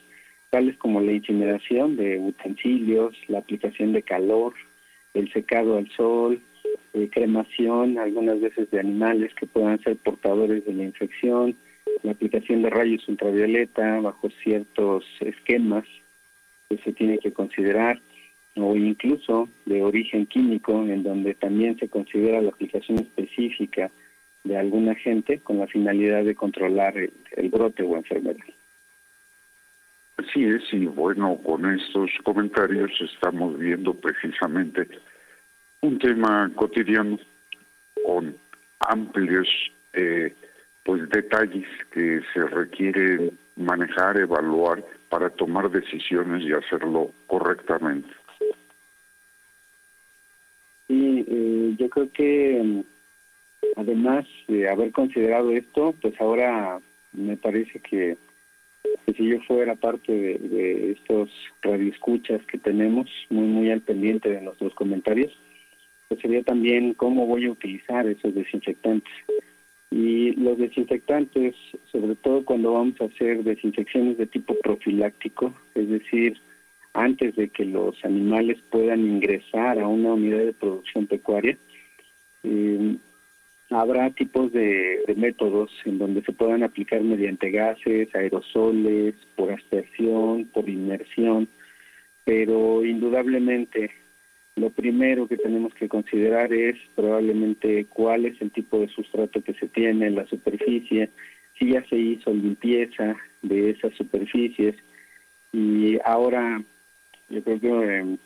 tales 0.55 0.77
como 0.77 1.01
la 1.01 1.11
incineración 1.11 1.97
de 1.97 2.17
utensilios, 2.17 3.13
la 3.27 3.39
aplicación 3.39 3.93
de 3.93 4.05
calor, 4.05 4.55
el 5.13 5.29
secado 5.33 5.79
al 5.79 5.91
sol, 5.91 6.41
eh, 6.93 7.09
cremación, 7.11 7.99
algunas 7.99 8.41
veces 8.41 8.71
de 8.71 8.79
animales 8.79 9.35
que 9.35 9.49
puedan 9.49 9.83
ser 9.83 9.97
portadores 9.97 10.65
de 10.65 10.73
la 10.73 10.85
infección, 10.85 11.57
la 12.05 12.13
aplicación 12.13 12.63
de 12.63 12.71
rayos 12.71 13.09
ultravioleta 13.09 13.99
bajo 13.99 14.31
ciertos 14.45 15.05
esquemas 15.19 15.87
que 16.69 16.77
se 16.79 16.93
tiene 16.93 17.19
que 17.19 17.33
considerar, 17.33 18.01
o 18.55 18.77
incluso 18.77 19.49
de 19.67 19.83
origen 19.83 20.25
químico, 20.27 20.85
en 20.85 21.03
donde 21.03 21.35
también 21.35 21.77
se 21.81 21.89
considera 21.89 22.41
la 22.41 22.51
aplicación 22.51 23.01
específica 23.01 23.91
de 24.45 24.57
algún 24.57 24.89
agente 24.89 25.41
con 25.41 25.59
la 25.59 25.67
finalidad 25.67 26.23
de 26.23 26.37
controlar 26.37 26.97
el, 26.97 27.49
brote 27.49 27.83
o 27.83 27.97
enfermedad. 27.97 28.47
Así 30.17 30.45
es, 30.45 30.63
y 30.73 30.87
bueno, 30.87 31.39
con 31.45 31.69
estos 31.71 32.11
comentarios 32.23 32.93
estamos 33.01 33.59
viendo 33.59 33.95
precisamente 33.95 34.89
un 35.81 35.99
tema 35.99 36.51
cotidiano 36.55 37.19
con 38.05 38.35
amplios 38.81 39.49
eh, 39.93 40.33
pues 40.85 41.09
detalles 41.09 41.67
que 41.93 42.21
se 42.33 42.45
requieren 42.47 43.37
manejar, 43.57 44.19
evaluar 44.19 44.85
para 45.09 45.31
tomar 45.31 45.71
decisiones 45.71 46.43
y 46.43 46.53
hacerlo 46.53 47.11
correctamente. 47.27 48.09
Sí, 50.89 51.25
eh, 51.27 51.75
yo 51.79 51.89
creo 51.89 52.13
que 52.13 52.61
mm, 52.63 52.81
además 53.77 54.27
de 54.49 54.69
haber 54.69 54.93
considerado 54.93 55.51
esto, 55.53 55.95
pues 56.01 56.21
ahora 56.21 56.81
me 57.13 57.37
parece 57.37 57.81
que, 57.81 58.17
si 59.17 59.29
yo 59.29 59.41
fuera 59.43 59.75
parte 59.75 60.13
de, 60.13 60.39
de 60.39 60.93
estos 60.93 61.31
radioescuchas 61.63 62.45
que 62.47 62.59
tenemos, 62.59 63.09
muy 63.31 63.47
muy 63.47 63.71
al 63.71 63.81
pendiente 63.81 64.31
de 64.31 64.41
nuestros 64.41 64.75
comentarios, 64.75 65.33
pues 66.09 66.21
sería 66.21 66.43
también 66.43 66.95
cómo 66.95 67.27
voy 67.27 67.47
a 67.47 67.53
utilizar 67.53 68.07
esos 68.07 68.35
desinfectantes. 68.35 69.13
Y 69.91 70.33
los 70.33 70.59
desinfectantes, 70.59 71.55
sobre 71.93 72.17
todo 72.17 72.45
cuando 72.45 72.73
vamos 72.73 73.01
a 73.01 73.05
hacer 73.05 73.45
desinfecciones 73.45 74.19
de 74.19 74.27
tipo 74.27 74.55
profiláctico, 74.63 75.55
es 75.75 75.89
decir, 75.89 76.37
antes 76.95 77.37
de 77.37 77.49
que 77.49 77.65
los 77.65 78.05
animales 78.05 78.59
puedan 78.71 79.01
ingresar 79.01 79.79
a 79.79 79.87
una 79.87 80.15
unidad 80.15 80.39
de 80.39 80.53
producción 80.53 81.07
pecuaria, 81.07 81.57
eh, 82.43 82.97
habrá 83.71 84.11
tipos 84.11 84.53
de, 84.53 85.03
métodos 85.17 85.71
en 85.85 85.99
donde 85.99 86.23
se 86.23 86.33
puedan 86.33 86.63
aplicar 86.63 87.01
mediante 87.03 87.51
gases, 87.51 88.15
aerosoles, 88.15 89.15
por 89.37 89.53
aspersión, 89.53 90.47
por 90.53 90.69
inmersión, 90.69 91.49
pero 92.25 92.85
indudablemente 92.85 93.91
lo 94.57 94.71
primero 94.71 95.27
que 95.27 95.37
tenemos 95.37 95.75
que 95.75 95.89
considerar 95.89 96.53
es 96.53 96.77
probablemente 96.95 97.87
cuál 97.87 98.27
es 98.27 98.41
el 98.41 98.51
tipo 98.51 98.79
de 98.79 98.89
sustrato 98.89 99.43
que 99.43 99.55
se 99.55 99.67
tiene 99.67 100.07
en 100.07 100.15
la 100.15 100.27
superficie, 100.27 101.11
si 101.59 101.73
ya 101.73 101.85
se 101.89 101.97
hizo 101.97 102.33
limpieza 102.33 103.17
de 103.43 103.71
esas 103.71 103.95
superficies. 103.95 104.77
Y 105.53 105.99
ahora 106.05 106.63
yo 107.29 107.43
creo 107.43 107.61
que 107.61 107.97
em, 107.99 108.19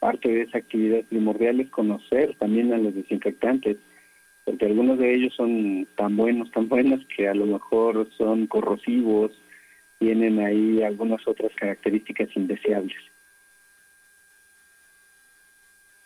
parte 0.00 0.28
de 0.28 0.42
esa 0.42 0.58
actividad 0.58 1.04
primordial 1.04 1.60
es 1.60 1.70
conocer 1.70 2.34
también 2.36 2.72
a 2.72 2.78
los 2.78 2.94
desinfectantes, 2.94 3.76
porque 4.44 4.66
algunos 4.66 4.98
de 4.98 5.14
ellos 5.14 5.34
son 5.34 5.86
tan 5.96 6.16
buenos, 6.16 6.50
tan 6.50 6.68
buenos 6.68 7.00
que 7.14 7.28
a 7.28 7.34
lo 7.34 7.46
mejor 7.46 8.08
son 8.16 8.46
corrosivos, 8.46 9.32
tienen 9.98 10.40
ahí 10.40 10.82
algunas 10.82 11.26
otras 11.26 11.52
características 11.54 12.28
indeseables. 12.34 12.96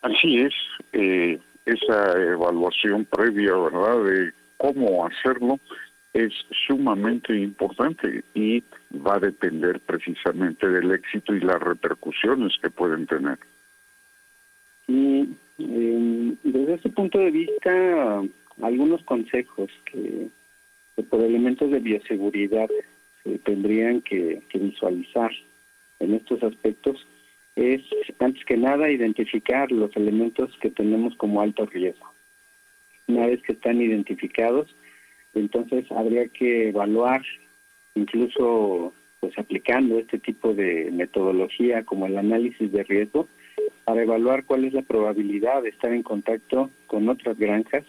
Así 0.01 0.39
es, 0.39 0.53
eh, 0.93 1.39
esa 1.65 2.11
evaluación 2.21 3.05
previa, 3.05 3.53
¿verdad?, 3.55 4.03
de 4.03 4.31
cómo 4.57 5.05
hacerlo 5.05 5.59
es 6.13 6.31
sumamente 6.67 7.35
importante 7.35 8.23
y 8.33 8.63
va 9.05 9.15
a 9.15 9.19
depender 9.19 9.81
precisamente 9.81 10.67
del 10.67 10.91
éxito 10.91 11.35
y 11.35 11.41
las 11.41 11.61
repercusiones 11.61 12.53
que 12.61 12.69
pueden 12.69 13.05
tener. 13.05 13.37
Y 14.87 15.27
em, 15.57 16.35
desde 16.43 16.75
ese 16.75 16.89
punto 16.89 17.19
de 17.19 17.31
vista, 17.31 18.23
algunos 18.61 19.03
consejos 19.03 19.71
que, 19.85 20.27
por 21.09 21.21
elementos 21.21 21.71
de 21.71 21.79
bioseguridad 21.79 22.69
se 23.23 23.39
tendrían 23.39 24.01
que 24.01 24.41
visualizar 24.53 25.31
en 25.99 26.13
estos 26.13 26.41
aspectos 26.43 27.05
es, 27.55 27.81
antes 28.19 28.43
que 28.45 28.57
nada, 28.57 28.89
identificar 28.89 29.71
los 29.71 29.95
elementos 29.95 30.55
que 30.59 30.69
tenemos 30.69 31.15
como 31.15 31.41
alto 31.41 31.65
riesgo. 31.65 32.11
Una 33.07 33.27
vez 33.27 33.41
que 33.43 33.53
están 33.53 33.81
identificados, 33.81 34.75
entonces 35.33 35.89
habría 35.91 36.27
que 36.27 36.69
evaluar, 36.69 37.21
incluso 37.93 38.93
pues 39.19 39.37
aplicando 39.37 39.99
este 39.99 40.19
tipo 40.19 40.53
de 40.53 40.89
metodología 40.91 41.83
como 41.83 42.07
el 42.07 42.17
análisis 42.17 42.71
de 42.71 42.83
riesgo, 42.83 43.27
para 43.85 44.01
evaluar 44.01 44.43
cuál 44.43 44.65
es 44.65 44.73
la 44.73 44.81
probabilidad 44.81 45.61
de 45.61 45.69
estar 45.69 45.93
en 45.93 46.01
contacto 46.03 46.71
con 46.87 47.07
otras 47.07 47.37
granjas, 47.37 47.85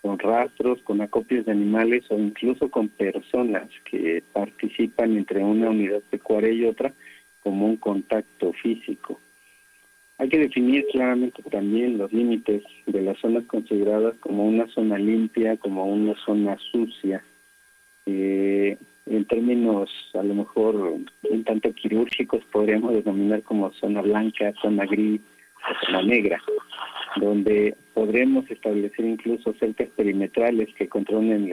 con 0.00 0.18
rastros, 0.18 0.80
con 0.82 1.00
acopios 1.00 1.44
de 1.44 1.52
animales 1.52 2.04
o 2.10 2.18
incluso 2.18 2.70
con 2.70 2.88
personas 2.88 3.68
que 3.84 4.22
participan 4.32 5.16
entre 5.16 5.44
una 5.44 5.70
unidad 5.70 6.00
pecuaria 6.10 6.52
y 6.52 6.64
otra 6.64 6.92
como 7.42 7.66
un 7.66 7.76
contacto 7.76 8.52
físico. 8.52 9.18
Hay 10.18 10.28
que 10.28 10.38
definir 10.38 10.86
claramente 10.92 11.42
también 11.42 11.98
los 11.98 12.12
límites 12.12 12.62
de 12.86 13.02
las 13.02 13.18
zonas 13.18 13.44
consideradas 13.44 14.14
como 14.20 14.46
una 14.46 14.68
zona 14.68 14.96
limpia, 14.96 15.56
como 15.56 15.84
una 15.86 16.14
zona 16.24 16.56
sucia. 16.70 17.24
Eh, 18.06 18.76
en 19.06 19.24
términos 19.24 19.90
a 20.14 20.22
lo 20.22 20.34
mejor 20.34 20.76
un 20.76 21.44
tanto 21.44 21.72
quirúrgicos 21.72 22.44
podríamos 22.52 22.92
denominar 22.94 23.42
como 23.42 23.72
zona 23.72 24.00
blanca, 24.00 24.52
zona 24.62 24.86
gris 24.86 25.20
zona 25.84 26.02
negra, 26.02 26.42
donde 27.16 27.74
podremos 27.94 28.50
establecer 28.50 29.04
incluso 29.04 29.54
cercas 29.54 29.88
perimetrales 29.90 30.74
que 30.74 30.88
controlen 30.88 31.52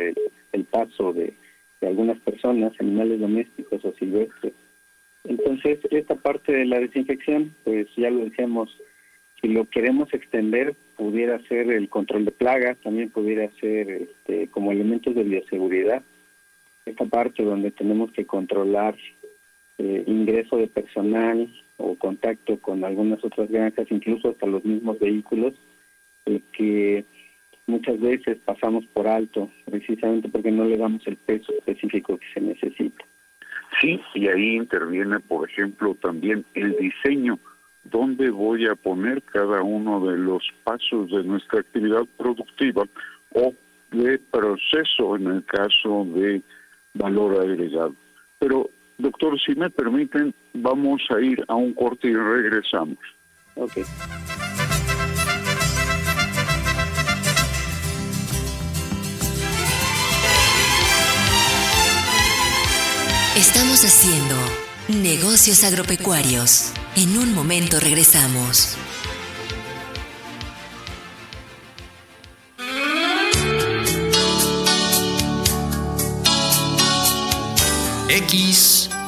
el, 0.51 0.63
paso 0.65 1.13
de, 1.13 1.33
de 1.81 1.87
algunas 1.87 2.19
personas, 2.19 2.73
animales 2.79 3.19
domésticos 3.19 3.83
o 3.85 3.91
silvestres 3.93 4.53
entonces, 5.23 5.79
esta 5.91 6.15
parte 6.15 6.51
de 6.51 6.65
la 6.65 6.79
desinfección, 6.79 7.53
pues 7.63 7.87
ya 7.95 8.09
lo 8.09 8.25
decíamos, 8.25 8.75
si 9.41 9.47
lo 9.47 9.65
queremos 9.65 10.13
extender, 10.13 10.75
pudiera 10.95 11.39
ser 11.47 11.71
el 11.71 11.89
control 11.89 12.25
de 12.25 12.31
plagas, 12.31 12.77
también 12.79 13.09
pudiera 13.09 13.49
ser 13.59 13.89
este, 13.89 14.47
como 14.47 14.71
elementos 14.71 15.15
de 15.15 15.23
bioseguridad. 15.23 16.03
Esta 16.85 17.05
parte 17.05 17.43
donde 17.43 17.71
tenemos 17.71 18.11
que 18.11 18.25
controlar 18.25 18.95
eh, 19.77 20.03
ingreso 20.07 20.57
de 20.57 20.67
personal 20.67 21.47
o 21.79 21.95
contacto 21.95 22.59
con 22.59 22.83
algunas 22.83 23.23
otras 23.23 23.49
granjas, 23.49 23.87
incluso 23.89 24.29
hasta 24.29 24.45
los 24.45 24.63
mismos 24.63 24.99
vehículos, 24.99 25.55
que 26.53 27.05
muchas 27.65 27.99
veces 27.99 28.37
pasamos 28.45 28.85
por 28.87 29.07
alto, 29.07 29.49
precisamente 29.65 30.29
porque 30.29 30.51
no 30.51 30.65
le 30.65 30.77
damos 30.77 31.05
el 31.07 31.15
peso 31.15 31.51
específico 31.53 32.17
que 32.17 32.25
se 32.33 32.41
necesita. 32.41 33.03
Sí, 33.79 33.99
y 34.13 34.27
ahí 34.27 34.55
interviene, 34.55 35.19
por 35.19 35.49
ejemplo, 35.49 35.95
también 35.95 36.45
el 36.53 36.75
diseño, 36.77 37.39
dónde 37.83 38.29
voy 38.29 38.67
a 38.67 38.75
poner 38.75 39.21
cada 39.23 39.63
uno 39.63 40.05
de 40.05 40.17
los 40.17 40.43
pasos 40.63 41.09
de 41.11 41.23
nuestra 41.23 41.61
actividad 41.61 42.05
productiva 42.17 42.85
o 43.33 43.53
de 43.91 44.19
proceso 44.19 45.15
en 45.15 45.27
el 45.27 45.45
caso 45.45 46.05
de 46.13 46.41
valor 46.93 47.39
agregado. 47.39 47.95
Pero, 48.39 48.69
doctor, 48.99 49.39
si 49.39 49.55
me 49.55 49.69
permiten, 49.69 50.33
vamos 50.53 51.01
a 51.09 51.19
ir 51.19 51.43
a 51.47 51.55
un 51.55 51.73
corte 51.73 52.09
y 52.09 52.13
regresamos. 52.13 52.97
Okay. 53.55 53.83
Estamos 63.35 63.83
haciendo 63.83 64.35
negocios 65.01 65.63
agropecuarios. 65.63 66.73
En 66.95 67.17
un 67.17 67.33
momento 67.33 67.79
regresamos. 67.79 68.77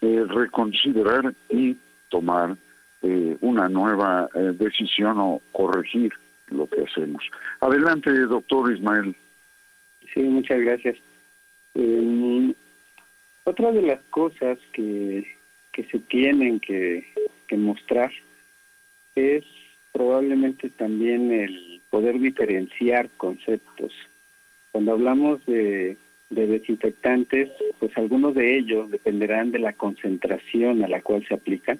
eh, 0.00 0.24
reconsiderar 0.28 1.34
y 1.48 1.76
tomar 2.08 2.56
eh, 3.02 3.36
una 3.40 3.68
nueva 3.68 4.28
decisión 4.34 5.18
o 5.18 5.40
corregir 5.52 6.12
lo 6.48 6.66
que 6.66 6.82
hacemos. 6.82 7.22
Adelante, 7.60 8.10
doctor 8.10 8.72
Ismael. 8.72 9.14
Sí, 10.12 10.20
muchas 10.20 10.60
gracias. 10.60 10.96
Otra 13.44 13.72
de 13.72 13.82
las 13.82 14.00
cosas 14.10 14.58
que, 14.72 15.36
que 15.72 15.84
se 15.84 15.98
tienen 15.98 16.60
que, 16.60 17.06
que 17.46 17.56
mostrar 17.56 18.10
es 19.14 19.44
probablemente 19.92 20.70
también 20.70 21.30
el 21.30 21.80
poder 21.90 22.18
diferenciar 22.18 23.08
conceptos. 23.16 23.92
Cuando 24.74 24.90
hablamos 24.90 25.46
de, 25.46 25.96
de 26.30 26.46
desinfectantes, 26.48 27.48
pues 27.78 27.96
algunos 27.96 28.34
de 28.34 28.58
ellos 28.58 28.90
dependerán 28.90 29.52
de 29.52 29.60
la 29.60 29.72
concentración 29.72 30.82
a 30.82 30.88
la 30.88 31.00
cual 31.00 31.24
se 31.28 31.34
aplican, 31.34 31.78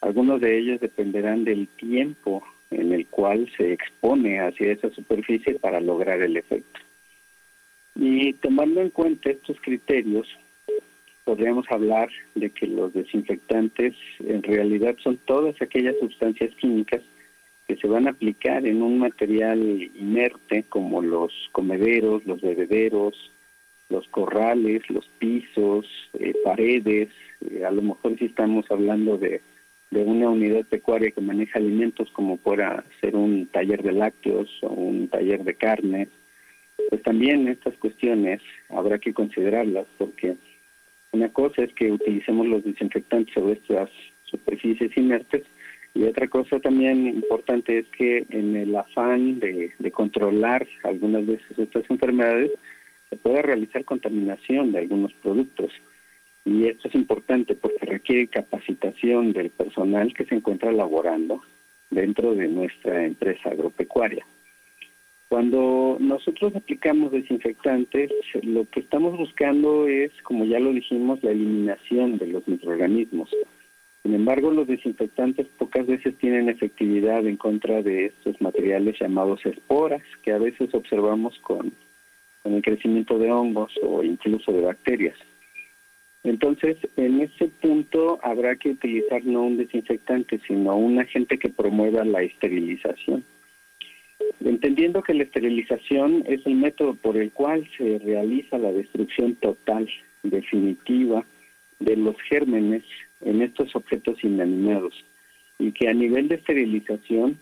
algunos 0.00 0.40
de 0.40 0.56
ellos 0.56 0.80
dependerán 0.80 1.44
del 1.44 1.68
tiempo 1.68 2.42
en 2.70 2.94
el 2.94 3.06
cual 3.08 3.52
se 3.58 3.70
expone 3.70 4.40
hacia 4.40 4.72
esa 4.72 4.88
superficie 4.88 5.58
para 5.58 5.78
lograr 5.78 6.22
el 6.22 6.38
efecto. 6.38 6.80
Y 7.94 8.32
tomando 8.32 8.80
en 8.80 8.88
cuenta 8.88 9.28
estos 9.28 9.60
criterios, 9.60 10.26
podríamos 11.24 11.70
hablar 11.70 12.08
de 12.34 12.48
que 12.48 12.66
los 12.66 12.94
desinfectantes 12.94 13.94
en 14.20 14.42
realidad 14.42 14.96
son 15.04 15.18
todas 15.18 15.60
aquellas 15.60 15.96
sustancias 16.00 16.54
químicas 16.54 17.02
que 17.66 17.76
se 17.76 17.88
van 17.88 18.06
a 18.06 18.10
aplicar 18.10 18.66
en 18.66 18.82
un 18.82 18.98
material 18.98 19.60
inerte 19.94 20.64
como 20.68 21.02
los 21.02 21.32
comederos, 21.52 22.24
los 22.24 22.40
bebederos, 22.40 23.30
los 23.88 24.06
corrales, 24.08 24.88
los 24.88 25.06
pisos, 25.18 25.86
eh, 26.18 26.34
paredes, 26.44 27.08
eh, 27.50 27.64
a 27.64 27.70
lo 27.70 27.82
mejor 27.82 28.16
si 28.18 28.26
estamos 28.26 28.70
hablando 28.70 29.18
de, 29.18 29.40
de 29.90 30.02
una 30.02 30.28
unidad 30.28 30.64
pecuaria 30.66 31.10
que 31.10 31.20
maneja 31.20 31.58
alimentos 31.58 32.10
como 32.10 32.36
pueda 32.36 32.84
ser 33.00 33.16
un 33.16 33.46
taller 33.46 33.82
de 33.82 33.92
lácteos 33.92 34.48
o 34.62 34.68
un 34.68 35.08
taller 35.08 35.42
de 35.44 35.54
carne, 35.54 36.08
pues 36.88 37.02
también 37.02 37.48
estas 37.48 37.74
cuestiones 37.76 38.42
habrá 38.68 38.98
que 38.98 39.14
considerarlas 39.14 39.86
porque 39.98 40.36
una 41.12 41.28
cosa 41.30 41.62
es 41.62 41.72
que 41.72 41.90
utilicemos 41.90 42.46
los 42.46 42.64
desinfectantes 42.64 43.34
sobre 43.34 43.54
estas 43.54 43.90
superficies 44.24 44.96
inertes 44.96 45.44
otra 46.16 46.28
cosa 46.28 46.58
también 46.60 47.06
importante 47.08 47.76
es 47.78 47.86
que 47.88 48.24
en 48.30 48.56
el 48.56 48.74
afán 48.74 49.38
de, 49.38 49.74
controlar 49.92 50.66
algunas 50.82 51.26
veces 51.26 51.58
estas 51.58 51.84
enfermedades 51.90 52.52
se 53.10 53.16
puede 53.16 53.42
realizar 53.42 53.84
contaminación 53.84 54.72
de 54.72 54.78
algunos 54.78 55.12
productos. 55.12 55.72
Y 56.46 56.68
esto 56.68 56.88
es 56.88 56.94
importante 56.94 57.54
porque 57.54 57.84
requiere 57.84 58.28
capacitación 58.28 59.34
del 59.34 59.50
personal 59.50 60.14
que 60.14 60.24
se 60.24 60.36
encuentra 60.36 60.72
laborando 60.72 61.42
dentro 61.90 62.34
de 62.34 62.48
nuestra 62.48 63.04
empresa 63.04 63.50
agropecuaria. 63.50 64.24
Cuando 65.28 65.98
nosotros 66.00 66.56
aplicamos 66.56 67.12
desinfectantes, 67.12 68.10
lo 68.42 68.64
que 68.70 68.80
estamos 68.80 69.18
buscando 69.18 69.86
es, 69.86 70.12
como 70.22 70.46
ya 70.46 70.60
lo 70.60 70.72
dijimos, 70.72 71.22
la 71.22 71.32
eliminación 71.32 72.16
de 72.16 72.28
los 72.28 72.48
microorganismos. 72.48 73.28
Sin 74.06 74.14
embargo, 74.14 74.52
los 74.52 74.68
desinfectantes 74.68 75.48
pocas 75.58 75.84
veces 75.84 76.16
tienen 76.18 76.48
efectividad 76.48 77.26
en 77.26 77.36
contra 77.36 77.82
de 77.82 78.06
estos 78.06 78.40
materiales 78.40 78.96
llamados 79.00 79.44
esporas, 79.44 80.00
que 80.22 80.30
a 80.30 80.38
veces 80.38 80.72
observamos 80.74 81.36
con, 81.40 81.72
con 82.44 82.54
el 82.54 82.62
crecimiento 82.62 83.18
de 83.18 83.32
hongos 83.32 83.72
o 83.82 84.04
incluso 84.04 84.52
de 84.52 84.60
bacterias. 84.60 85.16
Entonces, 86.22 86.76
en 86.96 87.20
ese 87.20 87.48
punto 87.48 88.20
habrá 88.22 88.54
que 88.54 88.70
utilizar 88.70 89.24
no 89.24 89.42
un 89.42 89.56
desinfectante, 89.56 90.38
sino 90.46 90.76
un 90.76 91.00
agente 91.00 91.36
que 91.36 91.48
promueva 91.48 92.04
la 92.04 92.22
esterilización. 92.22 93.24
Entendiendo 94.38 95.02
que 95.02 95.14
la 95.14 95.24
esterilización 95.24 96.22
es 96.28 96.46
el 96.46 96.54
método 96.54 96.94
por 96.94 97.16
el 97.16 97.32
cual 97.32 97.68
se 97.76 97.98
realiza 97.98 98.56
la 98.56 98.70
destrucción 98.70 99.34
total, 99.34 99.88
definitiva, 100.22 101.24
de 101.80 101.96
los 101.96 102.14
gérmenes 102.22 102.84
en 103.20 103.42
estos 103.42 103.74
objetos 103.74 104.22
inanimados 104.22 105.04
y 105.58 105.72
que 105.72 105.88
a 105.88 105.94
nivel 105.94 106.28
de 106.28 106.36
esterilización 106.36 107.38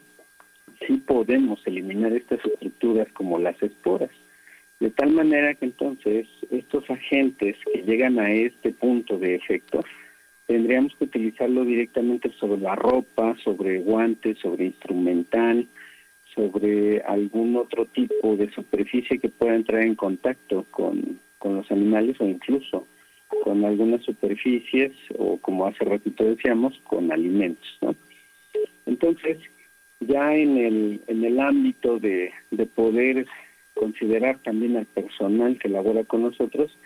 sí 0.87 0.95
podemos 0.99 1.67
eliminar 1.67 2.13
estas 2.13 2.45
estructuras 2.45 3.09
como 3.13 3.39
las 3.39 3.61
esporas. 3.63 4.11
De 4.81 4.91
tal 4.91 5.13
manera 5.13 5.55
que 5.55 5.67
entonces 5.67 6.27
estos 6.51 6.89
agentes 6.91 7.57
que 7.73 7.83
llegan 7.83 8.19
a 8.19 8.33
este 8.33 8.73
punto 8.73 9.19
de 9.19 9.37
efecto, 9.37 9.85
tendríamos 10.47 10.95
que 10.97 11.05
utilizarlo 11.05 11.65
directamente 11.65 12.31
sobre 12.39 12.61
la 12.61 12.75
ropa, 12.75 13.37
sobre 13.43 13.79
guantes, 13.79 14.39
sobre 14.39 14.67
instrumental, 14.67 15.67
sobre 16.35 17.01
algún 17.03 17.57
otro 17.57 17.87
tipo 17.87 18.37
de 18.37 18.51
superficie 18.51 19.19
que 19.19 19.29
pueda 19.29 19.55
entrar 19.55 19.83
en 19.83 19.95
contacto 19.95 20.67
con, 20.71 21.21
los 21.45 21.71
animales 21.71 22.19
o 22.21 22.25
incluso 22.25 22.87
con 23.55 23.65
algunas 23.65 24.03
superficies 24.03 24.91
o 25.17 25.39
como 25.39 25.65
hace 25.65 25.85
ratito 25.85 26.25
decíamos 26.25 26.77
con 26.83 27.13
alimentos 27.13 27.79
entonces 28.85 29.39
ya 30.01 30.35
en 30.35 30.57
el 30.57 31.01
en 31.07 31.25
el 31.25 31.39
ámbito 31.39 32.01
de, 32.01 32.33
de 32.51 32.67
poder 32.67 33.27
considerar 33.75 34.41
también 34.41 34.77
al 34.77 34.87
personal 34.87 35.57
que 35.57 35.69
labora 35.69 36.03
con 36.03 36.23
nosotros 36.23 36.77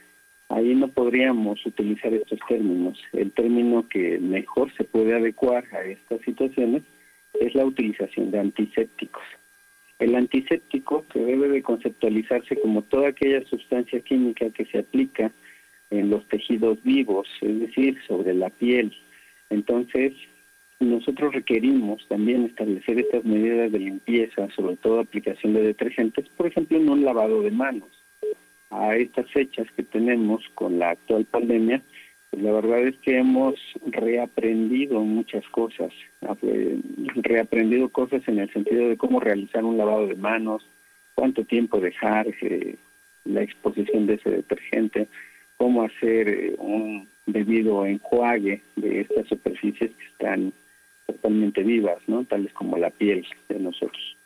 ahí 0.50 0.74
no 0.74 0.88
podríamos 0.88 1.64
utilizar 1.64 2.12
estos 2.12 2.38
términos 2.46 3.00
el 3.14 3.32
término 3.32 3.88
que 3.88 4.18
mejor 4.18 4.70
se 4.74 4.84
puede 4.84 5.14
adecuar 5.14 5.64
a 5.72 5.84
estas 5.84 6.20
situaciones 6.20 6.82
es 7.40 7.54
la 7.54 7.64
utilización 7.64 8.30
de 8.30 8.40
antisépticos. 8.40 9.22
El 9.98 10.14
antiséptico 10.14 11.04
que 11.12 11.20
debe 11.20 11.48
de 11.48 11.62
conceptualizarse 11.62 12.56
como 12.60 12.82
toda 12.82 13.08
aquella 13.08 13.44
sustancia 13.44 14.00
química 14.00 14.50
que 14.50 14.64
se 14.66 14.78
aplica 14.78 15.30
en 15.90 16.10
los 16.10 16.26
tejidos 16.28 16.82
vivos, 16.82 17.28
es 17.40 17.60
decir, 17.60 17.96
sobre 18.06 18.34
la 18.34 18.50
piel. 18.50 18.92
Entonces, 19.50 20.12
nosotros 20.80 21.34
requerimos 21.34 22.06
también 22.08 22.44
establecer 22.44 23.00
estas 23.00 23.24
medidas 23.24 23.72
de 23.72 23.78
limpieza, 23.78 24.48
sobre 24.54 24.76
todo 24.76 25.00
aplicación 25.00 25.54
de 25.54 25.62
detergentes, 25.62 26.28
por 26.36 26.46
ejemplo, 26.46 26.78
en 26.78 26.88
un 26.88 27.04
lavado 27.04 27.42
de 27.42 27.50
manos. 27.50 27.88
A 28.70 28.94
estas 28.96 29.30
fechas 29.30 29.66
que 29.74 29.82
tenemos 29.82 30.44
con 30.54 30.78
la 30.78 30.90
actual 30.90 31.24
pandemia, 31.24 31.82
pues 32.30 32.42
la 32.42 32.52
verdad 32.52 32.86
es 32.86 32.96
que 32.98 33.18
hemos 33.18 33.54
reaprendido 33.86 35.00
muchas 35.00 35.46
cosas, 35.48 35.90
reaprendido 37.14 37.88
cosas 37.88 38.22
en 38.28 38.38
el 38.38 38.52
sentido 38.52 38.88
de 38.88 38.98
cómo 38.98 39.20
realizar 39.20 39.64
un 39.64 39.78
lavado 39.78 40.06
de 40.06 40.16
manos, 40.16 40.66
cuánto 41.14 41.44
tiempo 41.44 41.80
dejar 41.80 42.26
eh, 42.42 42.76
la 43.24 43.42
exposición 43.42 44.06
de 44.06 44.14
ese 44.14 44.30
detergente, 44.30 45.08
cómo 45.58 45.82
hacer 45.82 46.28
eh, 46.28 46.54
un 46.58 47.06
debido 47.26 47.84
enjuague 47.84 48.62
de 48.76 49.00
estas 49.02 49.26
superficies 49.26 49.90
que 49.90 50.04
están 50.04 50.52
totalmente 51.06 51.62
vivas, 51.62 51.98
¿no? 52.06 52.24
Tales 52.24 52.52
como 52.54 52.78
la 52.78 52.90
piel 52.90 53.26
de 53.48 53.58
nosotros. 53.58 54.16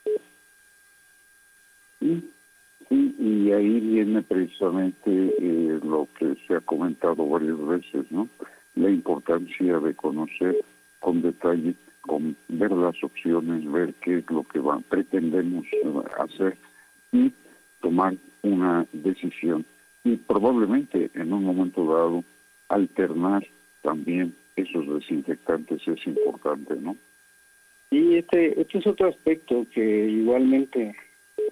y 3.18 3.52
ahí 3.52 3.80
viene 3.80 4.22
precisamente 4.22 5.10
eh, 5.10 5.80
lo 5.82 6.08
que 6.18 6.34
se 6.46 6.56
ha 6.56 6.60
comentado 6.60 7.26
varias 7.28 7.58
veces, 7.66 8.10
¿no? 8.10 8.28
La 8.74 8.90
importancia 8.90 9.78
de 9.78 9.94
conocer 9.94 10.56
con 11.00 11.22
detalle, 11.22 11.74
con 12.00 12.36
ver 12.48 12.72
las 12.72 13.02
opciones, 13.02 13.70
ver 13.70 13.94
qué 13.94 14.18
es 14.18 14.30
lo 14.30 14.44
que 14.44 14.58
van, 14.58 14.82
pretendemos 14.82 15.66
hacer 16.18 16.56
y 17.12 17.32
tomar 17.80 18.14
una 18.42 18.86
decisión. 18.92 19.64
Y 20.04 20.16
probablemente 20.16 21.10
en 21.14 21.32
un 21.32 21.44
momento 21.44 21.84
dado 21.84 22.24
alternar 22.68 23.46
también 23.82 24.34
esos 24.56 24.86
desinfectantes 24.88 25.86
es 25.86 26.06
importante, 26.06 26.74
¿no? 26.76 26.96
Y 27.90 28.16
este, 28.16 28.60
este 28.60 28.78
es 28.78 28.86
otro 28.86 29.08
aspecto 29.08 29.66
que 29.72 30.08
igualmente 30.08 30.96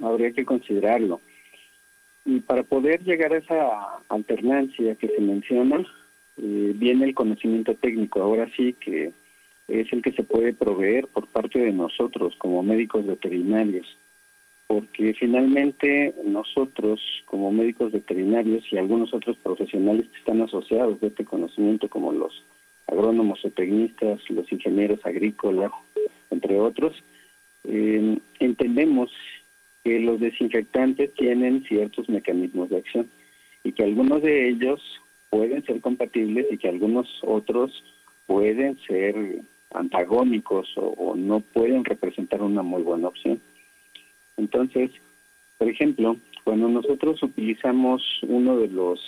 habría 0.00 0.32
que 0.32 0.44
considerarlo. 0.44 1.20
Y 2.24 2.40
para 2.40 2.62
poder 2.62 3.02
llegar 3.02 3.32
a 3.32 3.38
esa 3.38 3.98
alternancia 4.08 4.94
que 4.94 5.08
se 5.08 5.20
menciona, 5.20 5.84
eh, 6.38 6.72
viene 6.74 7.06
el 7.06 7.14
conocimiento 7.14 7.74
técnico, 7.74 8.22
ahora 8.22 8.48
sí 8.56 8.74
que 8.74 9.12
es 9.68 9.92
el 9.92 10.02
que 10.02 10.12
se 10.12 10.22
puede 10.22 10.52
proveer 10.52 11.06
por 11.08 11.26
parte 11.26 11.58
de 11.58 11.72
nosotros 11.72 12.34
como 12.38 12.62
médicos 12.62 13.06
veterinarios, 13.06 13.96
porque 14.70 15.14
finalmente 15.14 16.14
nosotros 16.24 17.00
como 17.24 17.50
médicos 17.50 17.90
veterinarios 17.90 18.64
y 18.70 18.78
algunos 18.78 19.12
otros 19.12 19.36
profesionales 19.38 20.06
que 20.08 20.18
están 20.18 20.40
asociados 20.42 21.02
a 21.02 21.06
este 21.08 21.24
conocimiento, 21.24 21.88
como 21.88 22.12
los 22.12 22.44
agrónomos 22.86 23.44
o 23.44 23.50
tecnistas, 23.50 24.20
los 24.30 24.52
ingenieros 24.52 25.04
agrícolas, 25.04 25.72
entre 26.30 26.60
otros, 26.60 26.94
eh, 27.64 28.16
entendemos 28.38 29.10
que 29.82 29.98
los 29.98 30.20
desinfectantes 30.20 31.12
tienen 31.14 31.64
ciertos 31.64 32.08
mecanismos 32.08 32.70
de 32.70 32.76
acción 32.76 33.10
y 33.64 33.72
que 33.72 33.82
algunos 33.82 34.22
de 34.22 34.50
ellos 34.50 34.80
pueden 35.30 35.64
ser 35.64 35.80
compatibles 35.80 36.46
y 36.48 36.58
que 36.58 36.68
algunos 36.68 37.08
otros 37.24 37.82
pueden 38.28 38.78
ser 38.86 39.16
antagónicos 39.72 40.72
o, 40.76 41.16
no 41.16 41.40
pueden 41.40 41.84
representar 41.84 42.40
una 42.40 42.62
muy 42.62 42.82
buena 42.82 43.08
opción. 43.08 43.40
Entonces, 44.40 44.90
por 45.58 45.68
ejemplo, 45.68 46.16
cuando 46.44 46.68
nosotros 46.68 47.22
utilizamos 47.22 48.02
uno 48.22 48.56
de 48.56 48.68
los 48.68 48.98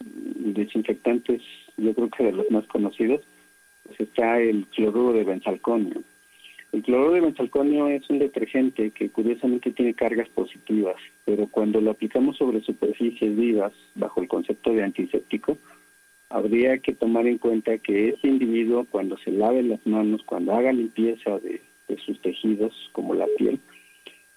desinfectantes, 0.00 1.42
yo 1.76 1.94
creo 1.94 2.08
que 2.08 2.24
de 2.24 2.32
los 2.32 2.50
más 2.50 2.66
conocidos, 2.66 3.20
pues 3.84 4.00
está 4.00 4.40
el 4.40 4.66
cloruro 4.68 5.12
de 5.12 5.24
benzalconio. 5.24 6.02
El 6.72 6.82
cloruro 6.82 7.12
de 7.12 7.20
benzalconio 7.20 7.88
es 7.88 8.08
un 8.08 8.18
detergente 8.18 8.90
que 8.92 9.10
curiosamente 9.10 9.72
tiene 9.72 9.92
cargas 9.92 10.30
positivas, 10.30 10.96
pero 11.26 11.46
cuando 11.48 11.82
lo 11.82 11.90
aplicamos 11.90 12.38
sobre 12.38 12.62
superficies 12.62 13.36
vivas 13.36 13.72
bajo 13.94 14.22
el 14.22 14.28
concepto 14.28 14.72
de 14.72 14.82
antiséptico, 14.82 15.58
habría 16.30 16.78
que 16.78 16.94
tomar 16.94 17.26
en 17.26 17.36
cuenta 17.36 17.76
que 17.76 18.08
ese 18.08 18.26
individuo 18.26 18.86
cuando 18.90 19.18
se 19.18 19.30
lave 19.30 19.62
las 19.62 19.86
manos, 19.86 20.22
cuando 20.24 20.54
haga 20.54 20.72
limpieza 20.72 21.38
de, 21.40 21.60
sus 22.06 22.18
tejidos 22.22 22.72
como 22.92 23.12
la 23.12 23.26
piel, 23.36 23.60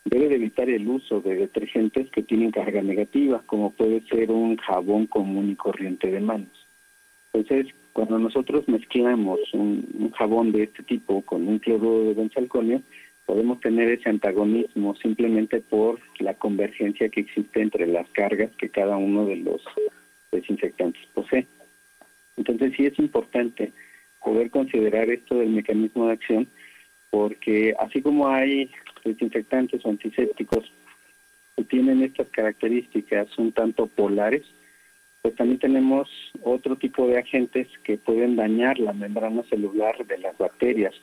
debe 0.06 0.30
de 0.30 0.36
evitar 0.36 0.70
el 0.70 0.88
uso 0.88 1.20
de 1.20 1.36
detergentes 1.36 2.10
que 2.12 2.22
tienen 2.22 2.52
carga 2.52 2.82
negativa, 2.82 3.42
como 3.46 3.72
puede 3.72 4.02
ser 4.02 4.32
un 4.32 4.56
jabón 4.58 5.08
común 5.08 5.52
y 5.52 5.56
corriente 5.56 6.12
de 6.12 6.20
manos. 6.20 6.68
Entonces, 7.34 7.74
cuando 7.92 8.20
nosotros 8.20 8.68
mezclamos 8.68 9.40
un, 9.54 10.12
jabón 10.16 10.52
de 10.52 10.64
este 10.64 10.84
tipo 10.84 11.22
con 11.24 11.48
un 11.48 11.60
cloruro 11.60 12.06
de 12.06 12.14
benzalconio, 12.14 12.82
podemos 13.26 13.60
tener 13.60 13.90
ese 13.90 14.10
antagonismo 14.10 14.96
simplemente 14.96 15.60
por 15.60 16.00
la 16.20 16.36
convergencia 16.36 17.10
que 17.10 17.22
existe 17.22 17.62
entre 17.62 17.88
las 17.88 18.08
cargas 18.10 18.52
que 18.58 18.70
cada 18.70 18.96
uno 18.98 19.26
de 19.26 19.38
los 19.38 19.62
desinfectantes 20.32 21.02
posee. 21.14 21.48
Entonces 22.38 22.74
sí 22.78 22.86
es 22.86 22.98
importante 23.00 23.72
poder 24.24 24.52
considerar 24.52 25.10
esto 25.10 25.36
del 25.36 25.50
mecanismo 25.50 26.08
de 26.08 26.14
acción 26.14 26.48
porque 27.10 27.74
así 27.80 28.02
como 28.02 28.28
hay 28.28 28.70
desinfectantes 29.06 29.86
o 29.86 29.90
antisépticos 29.90 30.72
que 31.56 31.64
tienen 31.64 32.04
estas 32.04 32.28
características 32.30 33.38
un 33.38 33.54
tanto 33.54 33.88
polares, 33.88 34.44
pues 35.22 35.36
también 35.36 35.60
tenemos 35.60 36.10
otro 36.44 36.76
tipo 36.76 37.08
de 37.08 37.18
agentes 37.18 37.68
que 37.84 37.98
pueden 37.98 38.36
dañar 38.36 38.78
la 38.80 38.94
membrana 38.94 39.44
celular 39.44 40.06
de 40.06 40.18
las 40.18 40.38
bacterias. 40.38 40.94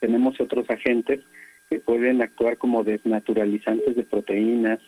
Tenemos 0.00 0.40
otros 0.40 0.68
agentes 0.68 1.20
que 1.70 1.80
pueden 1.80 2.20
actuar 2.22 2.58
como 2.58 2.84
desnaturalizantes 2.84 3.96
de 3.96 4.02
proteínas. 4.02 4.80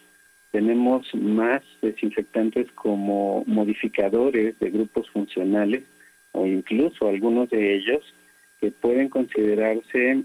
Tenemos 0.51 1.07
más 1.15 1.63
desinfectantes 1.81 2.71
como 2.73 3.45
modificadores 3.47 4.59
de 4.59 4.71
grupos 4.71 5.09
funcionales 5.11 5.85
o 6.33 6.47
incluso 6.47 7.09
algunos 7.09 7.49
de 7.51 7.77
ellos 7.77 8.15
que 8.61 8.71
pueden 8.71 9.09
considerarse 9.09 10.23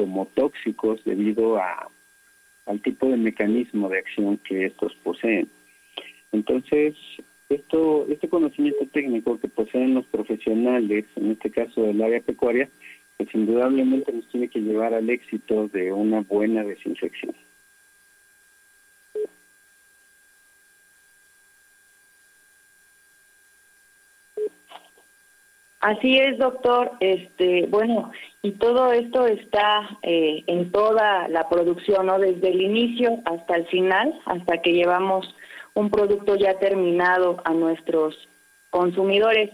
como 0.00 0.24
tóxicos 0.34 1.04
debido 1.04 1.58
a, 1.58 1.86
al 2.64 2.80
tipo 2.80 3.06
de 3.10 3.18
mecanismo 3.18 3.90
de 3.90 3.98
acción 3.98 4.38
que 4.38 4.64
estos 4.64 4.94
poseen. 5.02 5.46
Entonces, 6.32 6.94
esto, 7.50 8.06
este 8.08 8.26
conocimiento 8.26 8.86
técnico 8.94 9.38
que 9.38 9.48
poseen 9.48 9.92
los 9.92 10.06
profesionales, 10.06 11.04
en 11.16 11.32
este 11.32 11.50
caso 11.50 11.82
del 11.82 12.00
área 12.02 12.20
pecuaria, 12.20 12.70
pues 13.18 13.28
indudablemente 13.34 14.10
nos 14.10 14.26
tiene 14.28 14.48
que 14.48 14.60
llevar 14.60 14.94
al 14.94 15.10
éxito 15.10 15.68
de 15.68 15.92
una 15.92 16.22
buena 16.22 16.64
desinfección. 16.64 17.34
Así 25.80 26.18
es, 26.18 26.38
doctor. 26.38 26.92
Este, 27.00 27.66
bueno, 27.68 28.12
y 28.42 28.52
todo 28.52 28.92
esto 28.92 29.26
está 29.26 29.98
eh, 30.02 30.44
en 30.46 30.70
toda 30.70 31.26
la 31.28 31.48
producción, 31.48 32.06
¿no? 32.06 32.18
Desde 32.18 32.50
el 32.50 32.60
inicio 32.60 33.18
hasta 33.24 33.56
el 33.56 33.66
final, 33.66 34.18
hasta 34.26 34.60
que 34.60 34.72
llevamos 34.72 35.34
un 35.74 35.90
producto 35.90 36.36
ya 36.36 36.58
terminado 36.58 37.40
a 37.44 37.52
nuestros 37.52 38.28
consumidores. 38.68 39.50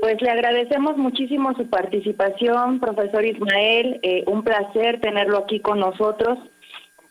Pues 0.00 0.20
le 0.20 0.30
agradecemos 0.30 0.96
muchísimo 0.98 1.54
su 1.54 1.68
participación, 1.68 2.78
profesor 2.78 3.24
Ismael. 3.24 3.98
Eh, 4.02 4.24
un 4.26 4.44
placer 4.44 5.00
tenerlo 5.00 5.38
aquí 5.38 5.60
con 5.60 5.80
nosotros 5.80 6.38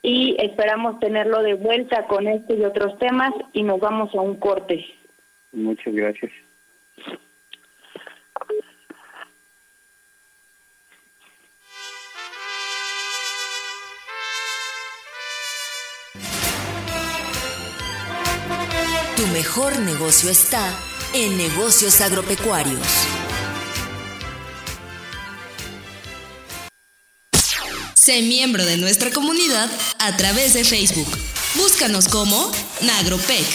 y 0.03 0.35
esperamos 0.39 0.99
tenerlo 0.99 1.41
de 1.41 1.55
vuelta 1.55 2.05
con 2.07 2.27
este 2.27 2.55
y 2.55 2.65
otros 2.65 2.97
temas 2.99 3.31
y 3.53 3.63
nos 3.63 3.79
vamos 3.79 4.13
a 4.13 4.21
un 4.21 4.35
corte. 4.35 4.85
Muchas 5.51 5.93
gracias. 5.93 6.31
Tu 19.21 19.27
mejor 19.27 19.77
negocio 19.77 20.31
está 20.31 20.75
en 21.13 21.37
negocios 21.37 22.01
agropecuarios. 22.01 22.87
Sé 27.93 28.23
miembro 28.23 28.65
de 28.65 28.77
nuestra 28.77 29.11
comunidad 29.11 29.69
a 29.99 30.17
través 30.17 30.53
de 30.53 30.63
Facebook. 30.63 31.15
Búscanos 31.53 32.07
como 32.07 32.51
Nagropec. 32.81 33.45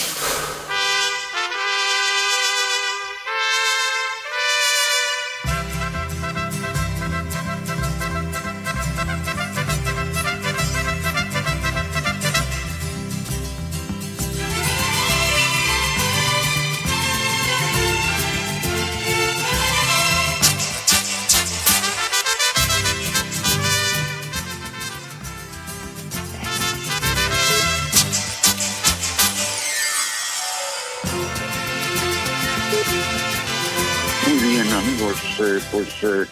Eh, 35.57 35.61
pues 35.71 36.03
eh, 36.03 36.25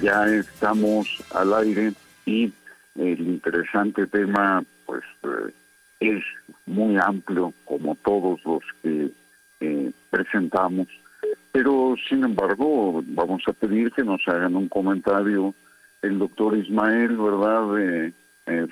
ya 0.00 0.26
estamos 0.26 1.06
al 1.32 1.54
aire 1.54 1.92
y 2.26 2.52
el 2.96 3.20
interesante 3.20 4.06
tema 4.08 4.64
pues 4.84 5.02
eh, 5.22 5.52
es 6.00 6.24
muy 6.66 6.96
amplio 6.96 7.52
como 7.64 7.94
todos 7.96 8.40
los 8.44 8.62
que 8.82 9.10
presentamos, 10.10 10.88
pero 11.52 11.94
sin 12.08 12.24
embargo 12.24 13.00
vamos 13.06 13.42
a 13.46 13.52
pedir 13.52 13.92
que 13.92 14.02
nos 14.02 14.20
hagan 14.26 14.56
un 14.56 14.68
comentario 14.68 15.54
el 16.02 16.18
doctor 16.18 16.56
Ismael, 16.56 17.16
¿verdad? 17.16 18.12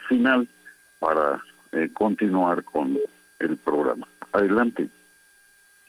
final 0.08 0.48
para 0.98 1.40
continuar 1.92 2.64
con 2.64 2.98
el 3.38 3.56
programa. 3.58 4.08
Adelante. 4.32 4.88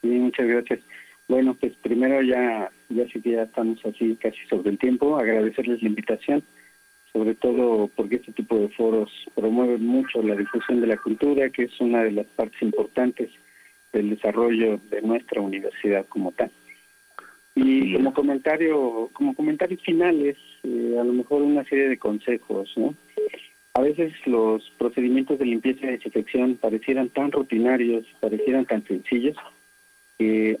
Sí, 0.00 0.06
muchas 0.06 0.46
gracias. 0.46 0.80
Bueno, 1.28 1.54
pues 1.54 1.72
primero 1.82 2.20
ya, 2.22 2.70
ya 2.88 3.06
sí 3.08 3.20
que 3.20 3.32
ya 3.32 3.42
estamos 3.42 3.84
así 3.84 4.16
casi 4.16 4.38
sobre 4.48 4.70
el 4.70 4.78
tiempo, 4.78 5.16
agradecerles 5.16 5.82
la 5.82 5.88
invitación, 5.88 6.42
sobre 7.12 7.34
todo 7.34 7.88
porque 7.94 8.16
este 8.16 8.32
tipo 8.32 8.58
de 8.58 8.68
foros 8.68 9.10
promueven 9.34 9.84
mucho 9.84 10.22
la 10.22 10.34
difusión 10.34 10.80
de 10.80 10.88
la 10.88 10.96
cultura, 10.96 11.50
que 11.50 11.64
es 11.64 11.80
una 11.80 12.02
de 12.04 12.12
las 12.12 12.26
partes 12.26 12.60
importantes 12.62 13.30
del 13.92 14.10
desarrollo 14.10 14.80
de 14.90 15.02
nuestra 15.02 15.40
universidad 15.40 16.06
como 16.06 16.32
tal. 16.32 16.50
Y 17.54 17.94
como 17.94 18.14
comentario, 18.14 19.10
como 19.12 19.34
comentarios 19.34 19.82
finales, 19.82 20.38
eh, 20.62 20.96
a 20.98 21.04
lo 21.04 21.12
mejor 21.12 21.42
una 21.42 21.64
serie 21.64 21.88
de 21.88 21.98
consejos, 21.98 22.72
¿no? 22.76 22.94
A 23.74 23.80
veces 23.80 24.12
los 24.26 24.70
procedimientos 24.78 25.38
de 25.38 25.46
limpieza 25.46 25.86
y 25.86 25.92
desinfección 25.92 26.56
parecieran 26.56 27.08
tan 27.10 27.32
rutinarios, 27.32 28.06
parecieran 28.20 28.64
tan 28.66 28.84
sencillos, 28.86 29.36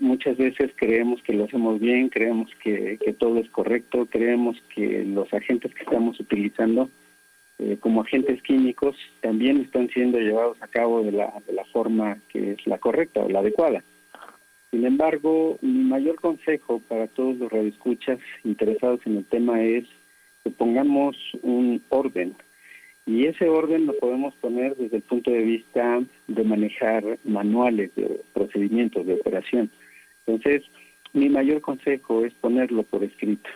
muchas 0.00 0.36
veces 0.36 0.72
creemos 0.76 1.22
que 1.22 1.34
lo 1.34 1.44
hacemos 1.44 1.80
bien, 1.80 2.08
creemos 2.08 2.50
que, 2.62 2.98
todo 3.18 3.38
es 3.38 3.48
correcto, 3.50 4.06
creemos 4.06 4.56
que 4.74 5.04
los 5.04 5.32
agentes 5.32 5.72
que 5.74 5.84
estamos 5.84 6.18
utilizando 6.18 6.90
eh, 7.58 7.76
como 7.78 8.02
agentes 8.02 8.42
químicos 8.42 8.96
también 9.20 9.60
están 9.60 9.88
siendo 9.90 10.18
llevados 10.18 10.60
a 10.60 10.66
cabo 10.66 11.02
de 11.04 11.12
la, 11.12 11.32
de 11.46 11.52
la 11.52 11.64
forma 11.66 12.18
que 12.28 12.52
es 12.52 12.66
la 12.66 12.78
correcta 12.78 13.20
o 13.20 13.28
la 13.28 13.40
adecuada. 13.40 13.84
Sin 14.72 14.86
embargo, 14.86 15.58
mi 15.60 15.84
mayor 15.84 16.16
consejo 16.16 16.80
para 16.88 17.06
todos 17.06 17.36
los 17.36 17.52
radioescuchas 17.52 18.18
interesados 18.42 19.00
en 19.04 19.18
el 19.18 19.24
tema 19.26 19.62
es 19.62 19.84
que 20.42 20.50
pongamos 20.50 21.16
un 21.42 21.82
orden, 21.90 22.34
y 23.06 23.26
ese 23.26 23.48
orden 23.48 23.86
lo 23.86 23.98
podemos 23.98 24.34
poner 24.34 24.76
desde 24.76 24.98
el 24.98 25.02
punto 25.02 25.30
de 25.30 25.42
vista 25.42 26.00
de 26.28 26.44
manejar 26.44 27.18
manuales 27.24 27.94
de 27.96 28.20
procedimientos 28.32 29.06
de 29.06 29.14
operación. 29.14 29.70
Entonces, 30.26 30.62
mi 31.12 31.28
mayor 31.28 31.60
consejo 31.60 32.24
es 32.24 32.32
ponerlo 32.34 32.84
por 32.84 33.02
escrito. 33.02 33.50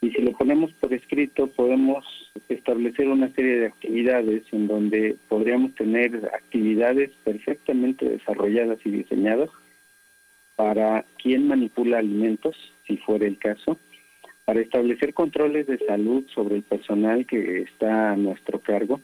Y 0.00 0.10
si 0.10 0.20
lo 0.20 0.32
ponemos 0.32 0.70
por 0.74 0.92
escrito, 0.92 1.46
podemos 1.46 2.04
establecer 2.50 3.08
una 3.08 3.30
serie 3.30 3.60
de 3.60 3.66
actividades 3.66 4.42
en 4.52 4.66
donde 4.66 5.16
podríamos 5.28 5.74
tener 5.74 6.30
actividades 6.34 7.10
perfectamente 7.24 8.06
desarrolladas 8.06 8.78
y 8.84 8.90
diseñadas 8.90 9.48
para 10.56 11.04
quien 11.22 11.48
manipula 11.48 11.98
alimentos, 11.98 12.54
si 12.86 12.98
fuera 12.98 13.26
el 13.26 13.38
caso, 13.38 13.78
para 14.44 14.60
establecer 14.60 15.14
controles 15.14 15.66
de 15.66 15.78
salud 15.78 16.24
sobre 16.34 16.56
el 16.56 16.62
personal 16.62 17.26
que 17.26 17.62
está 17.62 18.12
a 18.12 18.16
nuestro 18.16 18.58
cargo, 18.58 19.00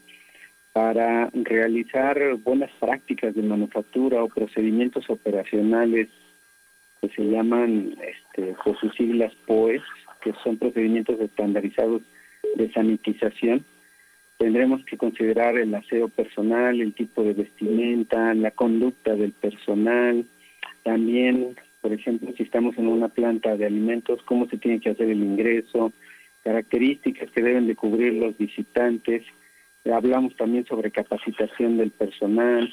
para 0.73 1.29
realizar 1.33 2.35
buenas 2.43 2.71
prácticas 2.79 3.35
de 3.35 3.41
manufactura 3.41 4.23
o 4.23 4.29
procedimientos 4.29 5.09
operacionales 5.09 6.07
que 7.01 7.09
se 7.09 7.23
llaman 7.23 7.95
este, 8.01 8.55
por 8.63 8.79
sus 8.79 8.93
siglas 8.95 9.33
POES, 9.47 9.81
que 10.21 10.33
son 10.43 10.57
procedimientos 10.57 11.19
estandarizados 11.19 12.03
de 12.55 12.71
sanitización. 12.71 13.65
Tendremos 14.37 14.85
que 14.85 14.97
considerar 14.97 15.57
el 15.57 15.73
aseo 15.73 16.07
personal, 16.07 16.79
el 16.79 16.93
tipo 16.93 17.23
de 17.23 17.33
vestimenta, 17.33 18.33
la 18.33 18.51
conducta 18.51 19.15
del 19.15 19.31
personal, 19.33 20.25
también 20.83 21.55
por 21.81 21.91
ejemplo, 21.91 22.31
si 22.37 22.43
estamos 22.43 22.77
en 22.77 22.87
una 22.87 23.09
planta 23.09 23.57
de 23.57 23.65
alimentos, 23.65 24.21
cómo 24.23 24.47
se 24.47 24.57
tiene 24.57 24.79
que 24.79 24.91
hacer 24.91 25.09
el 25.09 25.21
ingreso, 25.21 25.91
características 26.43 27.29
que 27.31 27.41
deben 27.41 27.67
de 27.67 27.75
cubrir 27.75 28.13
los 28.13 28.37
visitantes. 28.37 29.23
hablamos 29.91 30.35
también 30.35 30.65
sobre 30.65 30.91
capacitación 30.91 31.77
del 31.77 31.91
personal, 31.91 32.71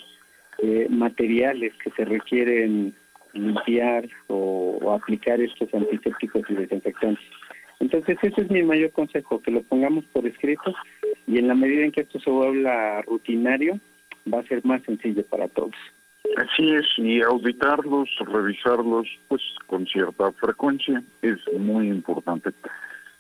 eh, 0.59 0.87
materiales 0.91 1.73
que 1.83 1.91
se 1.93 2.05
requieren 2.05 2.95
limpiar 3.33 4.09
o, 4.27 4.93
aplicar 4.93 5.41
estos 5.41 5.73
antisépticos 5.73 6.43
y 6.49 6.55
desinfectantes. 6.55 7.25
Entonces, 7.81 8.19
ese 8.23 8.43
es 8.43 8.51
mi 8.51 8.63
mayor 8.63 8.91
consejo, 8.91 9.41
que 9.41 9.51
lo 9.51 9.63
pongamos 9.63 10.05
por 10.07 10.27
escrito 10.27 10.75
y 11.27 11.39
en 11.39 11.49
la 11.49 11.55
medida 11.55 11.85
en 11.85 11.93
que 11.93 12.01
esto 12.01 12.19
se 12.19 12.31
vuelva 12.31 13.03
rutinario, 13.03 13.79
va 14.33 14.41
a 14.41 14.45
ser 14.45 14.65
más 14.65 14.83
sencillo 14.83 15.25
para 15.27 15.49
todos. 15.49 15.75
Así 16.37 16.71
es, 16.73 16.87
y 16.99 17.21
auditarlos, 17.21 18.09
revisarlos, 18.21 19.09
pues 19.29 19.43
con 19.67 19.87
cierta 19.87 20.31
frecuencia 20.33 21.03
es 21.23 21.39
muy 21.59 21.89
importante. 21.89 22.51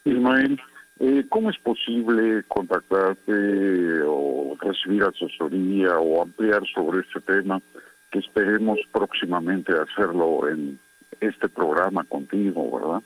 Ismael, 0.04 0.60
eh, 1.00 1.24
¿cómo 1.28 1.50
es 1.50 1.58
posible 1.58 2.42
contactarte 2.48 4.02
o 4.06 4.56
recibir 4.60 5.02
asesoría 5.02 5.98
o 5.98 6.22
ampliar 6.22 6.62
sobre 6.74 7.00
este 7.00 7.20
tema? 7.20 7.60
Que 8.10 8.20
esperemos 8.20 8.78
próximamente 8.92 9.72
hacerlo 9.72 10.48
en 10.48 10.78
este 11.20 11.48
programa 11.48 12.04
contigo, 12.04 12.78
¿verdad? 12.78 13.02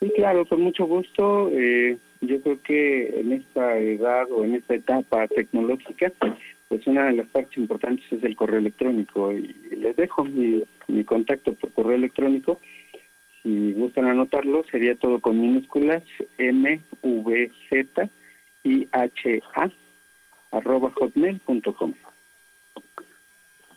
Sí, 0.00 0.12
claro, 0.16 0.44
con 0.44 0.60
mucho 0.60 0.86
gusto. 0.86 1.50
Eh, 1.52 1.98
yo 2.20 2.40
creo 2.40 2.62
que 2.62 3.20
en 3.20 3.32
esta 3.32 3.78
edad 3.78 4.30
o 4.30 4.44
en 4.44 4.56
esta 4.56 4.74
etapa 4.74 5.26
tecnológica 5.28 6.12
pues 6.74 6.88
una 6.88 7.04
de 7.04 7.12
las 7.12 7.28
partes 7.28 7.56
importantes 7.56 8.04
es 8.10 8.24
el 8.24 8.34
correo 8.34 8.58
electrónico 8.58 9.32
y 9.32 9.54
les 9.76 9.94
dejo 9.94 10.24
mi, 10.24 10.64
contacto 11.04 11.54
por 11.54 11.70
correo 11.70 11.94
electrónico. 11.94 12.60
Si 13.40 13.72
gustan 13.74 14.06
anotarlo, 14.06 14.64
sería 14.72 14.96
todo 14.96 15.20
con 15.20 15.40
minúsculas 15.40 16.02
m 16.36 16.80
v 17.00 17.52
z 17.70 18.10
i 18.64 18.88
h 18.90 19.42
a 19.54 19.70
arroba 20.50 20.90
hotmail.com. 20.96 21.94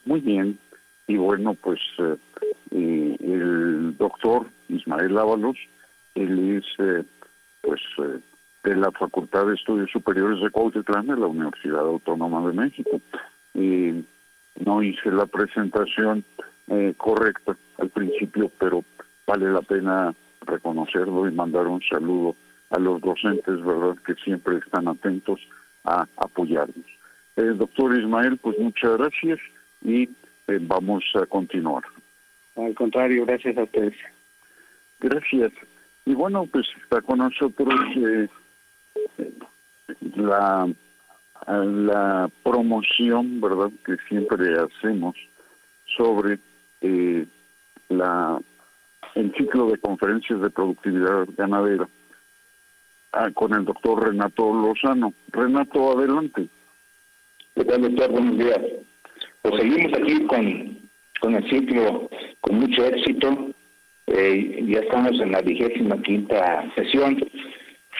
Muy 0.05 0.19
bien. 0.21 0.57
Y 1.05 1.17
bueno, 1.17 1.53
pues 1.53 1.79
eh, 1.99 2.15
eh, 2.71 3.15
el 3.19 3.95
doctor 3.95 4.47
Ismael 4.69 5.15
Ábalos, 5.19 5.57
él 6.15 6.57
es 6.57 6.65
eh, 6.79 7.03
pues 7.62 7.79
de 8.67 8.75
la 8.75 8.91
Facultad 8.91 9.45
de 9.45 9.56
Estudios 9.56 9.89
Superiores 9.91 10.41
de 10.41 10.49
Cuautitlán 10.49 11.08
de 11.08 11.15
la 11.15 11.27
Universidad 11.27 11.80
Autónoma 11.80 12.45
de 12.47 12.53
México. 12.53 12.99
Y 13.53 14.03
no 14.65 14.84
hice 14.84 15.10
la 15.12 15.25
presentación 15.25 16.25
eh, 16.67 16.93
correcta 16.97 17.56
al 17.77 17.89
principio, 17.89 18.51
pero 18.60 18.84
vale 19.26 19.49
la 19.51 19.61
pena 19.61 20.13
reconocerlo 20.41 21.28
y 21.28 21.32
mandar 21.32 21.68
un 21.68 21.82
saludo 21.82 22.36
a 22.70 22.80
los 22.80 22.99
docentes, 22.99 23.63
¿verdad?, 23.63 23.95
que 24.05 24.15
siempre 24.15 24.57
están 24.57 24.88
atentos 24.89 25.39
a 25.86 26.05
apoyarnos. 26.18 26.86
Eh, 27.38 27.53
doctor 27.55 27.97
Ismael, 27.97 28.38
pues 28.38 28.59
muchas 28.59 28.97
gracias 28.97 29.39
y 29.82 30.03
eh, 30.47 30.59
vamos 30.61 31.05
a 31.15 31.26
continuar. 31.26 31.84
Al 32.57 32.74
contrario, 32.74 33.26
gracias 33.26 33.57
a 33.57 33.63
ustedes. 33.63 33.95
Gracias. 34.99 35.53
Y 36.05 36.13
bueno, 36.15 36.45
pues 36.51 36.65
está 36.82 37.01
con 37.01 37.20
nosotros 37.20 37.74
eh, 37.95 38.28
la, 40.16 40.68
la 41.48 42.30
promoción, 42.43 43.39
¿verdad?, 43.41 43.72
que 43.86 43.95
siempre 44.08 44.56
hacemos 44.60 45.16
sobre 45.95 46.39
eh, 46.82 47.26
la 47.89 48.39
el 49.16 49.34
ciclo 49.34 49.68
de 49.72 49.80
conferencias 49.80 50.39
de 50.41 50.50
productividad 50.50 51.28
ganadera 51.36 51.88
ah, 53.14 53.30
con 53.34 53.54
el 53.54 53.66
doctor 53.66 54.08
Renato 54.08 54.54
Lozano. 54.54 55.14
Renato, 55.32 55.98
adelante. 55.98 56.48
¿Qué 57.56 57.66
tal, 57.66 57.82
doctor? 57.82 58.12
Buenos 58.12 58.38
días. 58.38 58.60
Pues 59.41 59.56
seguimos 59.56 59.93
aquí 59.93 60.26
con, 60.28 60.78
con 61.20 61.36
el 61.36 61.50
ciclo 61.50 62.10
con 62.41 62.60
mucho 62.60 62.86
éxito. 62.86 63.50
Eh, 64.08 64.64
ya 64.68 64.80
estamos 64.82 65.20
en 65.20 65.32
la 65.32 65.41
vigésima 65.41 66.00
quinta 66.02 66.72
sesión 66.76 67.18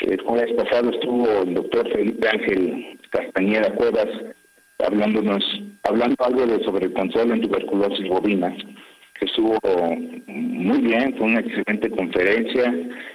el 0.08 0.22
jueves 0.22 0.53
pasado 0.53 0.89
estuvo 0.89 1.41
el 1.41 1.53
doctor 1.53 1.91
Felipe 1.91 2.28
Ángel 2.30 2.99
Castañeda 3.10 3.74
Cuevas 3.76 4.08
hablándonos, 4.80 5.43
hablando 5.84 6.16
algo 6.20 6.45
de 6.45 6.64
sobre 6.64 6.86
el 6.86 6.93
control 6.93 7.32
en 7.32 7.41
tuberculosis 7.41 8.08
bovina, 8.08 8.55
que 9.20 9.26
estuvo 9.26 9.58
muy 10.28 10.80
bien, 10.82 11.16
fue 11.18 11.28
una 11.28 11.39
excelente 11.39 11.89
conferencia, 11.89 12.74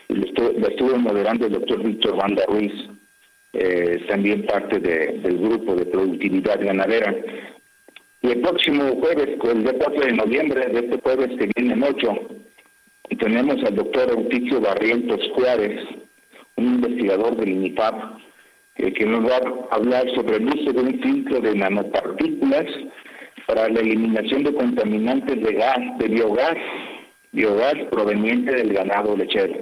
y 0.08 0.14
lo 0.14 0.68
estuvo, 0.68 0.98
moderando 0.98 1.46
el 1.46 1.52
doctor 1.52 1.82
Víctor 1.82 2.16
Banda 2.16 2.44
Ruiz, 2.48 2.72
eh, 3.54 4.04
también 4.08 4.44
parte 4.46 4.78
del 4.80 5.38
grupo 5.38 5.76
de 5.76 5.86
productividad 5.86 6.60
ganadera. 6.60 7.14
Y 8.22 8.30
el 8.32 8.40
próximo 8.40 8.84
jueves, 9.00 9.38
el 9.50 9.62
día 9.62 9.74
4 9.78 10.06
de 10.06 10.12
noviembre, 10.12 10.66
de 10.66 10.80
este 10.80 11.00
jueves 11.00 11.28
que 11.38 11.50
viene 11.56 11.74
en 11.74 11.82
8, 11.82 12.28
y 13.10 13.16
tenemos 13.16 13.62
al 13.64 13.76
doctor 13.76 14.10
Euticio 14.10 14.60
Barrientos 14.60 15.20
Juárez, 15.34 16.01
un 16.56 16.64
investigador 16.64 17.36
del 17.36 17.50
INIFAP, 17.50 17.94
eh, 18.76 18.92
que 18.92 19.04
nos 19.04 19.28
va 19.28 19.36
a 19.36 19.74
hablar 19.74 20.04
sobre 20.14 20.36
el 20.36 20.46
uso 20.46 20.72
de 20.72 20.80
un 20.80 21.00
filtro 21.00 21.40
de 21.40 21.54
nanopartículas 21.54 22.66
para 23.46 23.68
la 23.68 23.80
eliminación 23.80 24.44
de 24.44 24.54
contaminantes 24.54 25.42
de 25.42 25.52
gas, 25.52 25.98
de 25.98 26.08
biogás, 26.08 26.56
biogás 27.32 27.74
proveniente 27.90 28.54
del 28.54 28.72
ganado 28.72 29.16
lechero. 29.16 29.54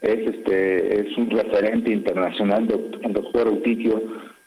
Es 0.00 0.18
este 0.28 1.00
es 1.00 1.16
un 1.16 1.30
referente 1.30 1.92
internacional, 1.92 2.68
el 3.02 3.12
doctor 3.12 3.48
Eutiquio 3.48 4.02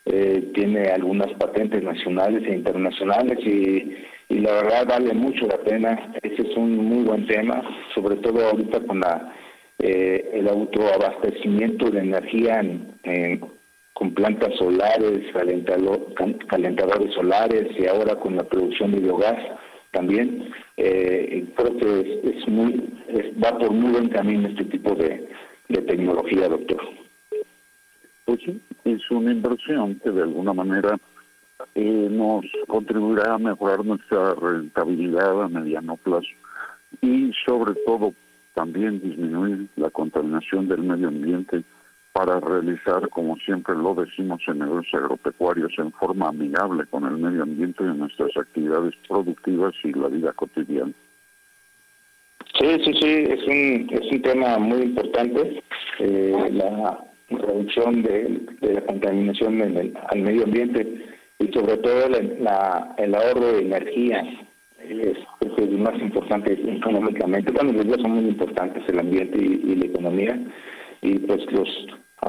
eh, 0.06 0.52
tiene 0.54 0.90
algunas 0.90 1.32
patentes 1.34 1.84
nacionales 1.84 2.44
e 2.46 2.56
internacionales 2.56 3.38
y, 3.46 3.96
y 4.30 4.40
la 4.40 4.54
verdad 4.54 4.88
vale 4.88 5.14
mucho 5.14 5.46
la 5.46 5.58
pena. 5.58 6.14
Ese 6.22 6.42
es 6.42 6.58
un 6.58 6.76
muy 6.78 7.04
buen 7.04 7.28
tema, 7.28 7.62
sobre 7.94 8.16
todo 8.18 8.46
ahorita 8.50 8.82
con 8.82 9.00
la 9.00 9.34
eh, 9.80 10.30
el 10.34 10.48
autoabastecimiento 10.48 11.90
de 11.90 12.00
energía 12.00 12.60
en 12.60 12.94
con 13.94 14.14
plantas 14.14 14.56
solares, 14.58 15.32
calentadores 16.48 17.14
solares 17.14 17.68
y 17.78 17.86
ahora 17.86 18.16
con 18.16 18.36
la 18.36 18.44
producción 18.44 18.92
de 18.92 19.00
biogás 19.00 19.38
también. 19.92 20.52
Eh, 20.78 21.46
creo 21.56 21.78
que 21.78 22.22
es, 22.24 23.44
va 23.44 23.58
por 23.58 23.72
muy 23.72 23.92
buen 23.92 24.10
camino 24.10 24.48
este 24.50 24.66
tipo 24.66 24.96
de, 24.96 25.30
tecnología, 25.88 26.50
doctor. 26.50 26.82
Pues 28.26 28.40
sí, 28.46 28.62
es 28.86 29.12
una 29.12 29.32
inversión 29.32 30.00
que 30.04 30.12
de 30.12 30.22
alguna 30.24 30.54
manera 30.54 30.98
eh, 31.76 32.08
nos 32.12 32.46
contribuirá 32.68 33.36
a 33.36 33.38
mejorar 33.40 33.86
nuestra 33.86 34.36
rentabilidad 34.36 35.44
a 35.44 35.48
mediano 35.48 35.98
plazo 35.98 36.28
y 37.02 37.32
sobre 37.46 37.74
todo 37.86 38.14
también 38.54 39.02
disminuir 39.02 39.68
la 39.76 39.90
contaminación 39.90 40.68
del 40.68 40.84
medio 40.84 41.08
ambiente 41.08 41.64
para 42.14 42.40
realizar, 42.40 43.10
como 43.10 43.36
siempre 43.38 43.76
lo 43.76 43.96
decimos 43.96 44.40
en 44.48 44.60
negocios 44.60 45.02
agropecuarios, 45.02 45.74
en 45.80 45.92
forma 45.94 46.30
amigable 46.30 46.86
con 46.86 47.06
el 47.06 47.18
medio 47.18 47.42
ambiente 47.44 47.84
y 47.84 47.98
nuestras 47.98 48.38
actividades 48.38 48.94
productivas 49.08 49.74
y 49.84 49.94
la 49.94 50.08
vida 50.10 50.32
cotidiana. 50.34 50.94
Sí, 52.60 52.68
sí, 52.86 52.94
sí, 53.02 53.26
es 53.30 53.48
un, 53.48 53.90
es 53.90 54.12
un 54.12 54.22
tema 54.22 54.60
muy 54.60 54.84
importante, 54.84 55.64
eh, 56.00 56.50
la 56.52 57.04
reducción 57.30 58.04
de, 58.04 58.42
la 58.62 58.82
contaminación 58.82 59.62
en 59.62 59.78
el, 59.78 59.98
al 60.10 60.22
medio 60.22 60.44
ambiente 60.44 60.88
y 61.40 61.48
sobre 61.52 61.78
todo 61.78 62.10
la, 62.10 62.94
el 62.98 63.16
ahorro 63.16 63.54
de 63.54 63.62
energía. 63.62 64.24
Es 65.58 65.70
lo 65.70 65.78
más 65.80 66.00
importante 66.02 66.54
económicamente. 66.54 67.52
Bueno, 67.52 67.74
los 67.74 67.88
dos 67.88 68.02
son 68.02 68.12
muy 68.12 68.26
importantes, 68.26 68.84
el 68.88 69.00
ambiente 69.00 69.38
y 69.38 69.76
la 69.76 69.86
economía. 69.86 70.40
Y 71.02 71.20
pues 71.20 71.42
los 71.52 71.68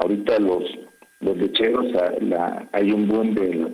Ahorita 0.01 0.39
los, 0.39 0.63
los 1.21 1.37
lecheros, 1.37 1.85
la, 2.21 2.67
hay 2.73 2.91
un 2.91 3.07
boom 3.07 3.33
de, 3.33 3.67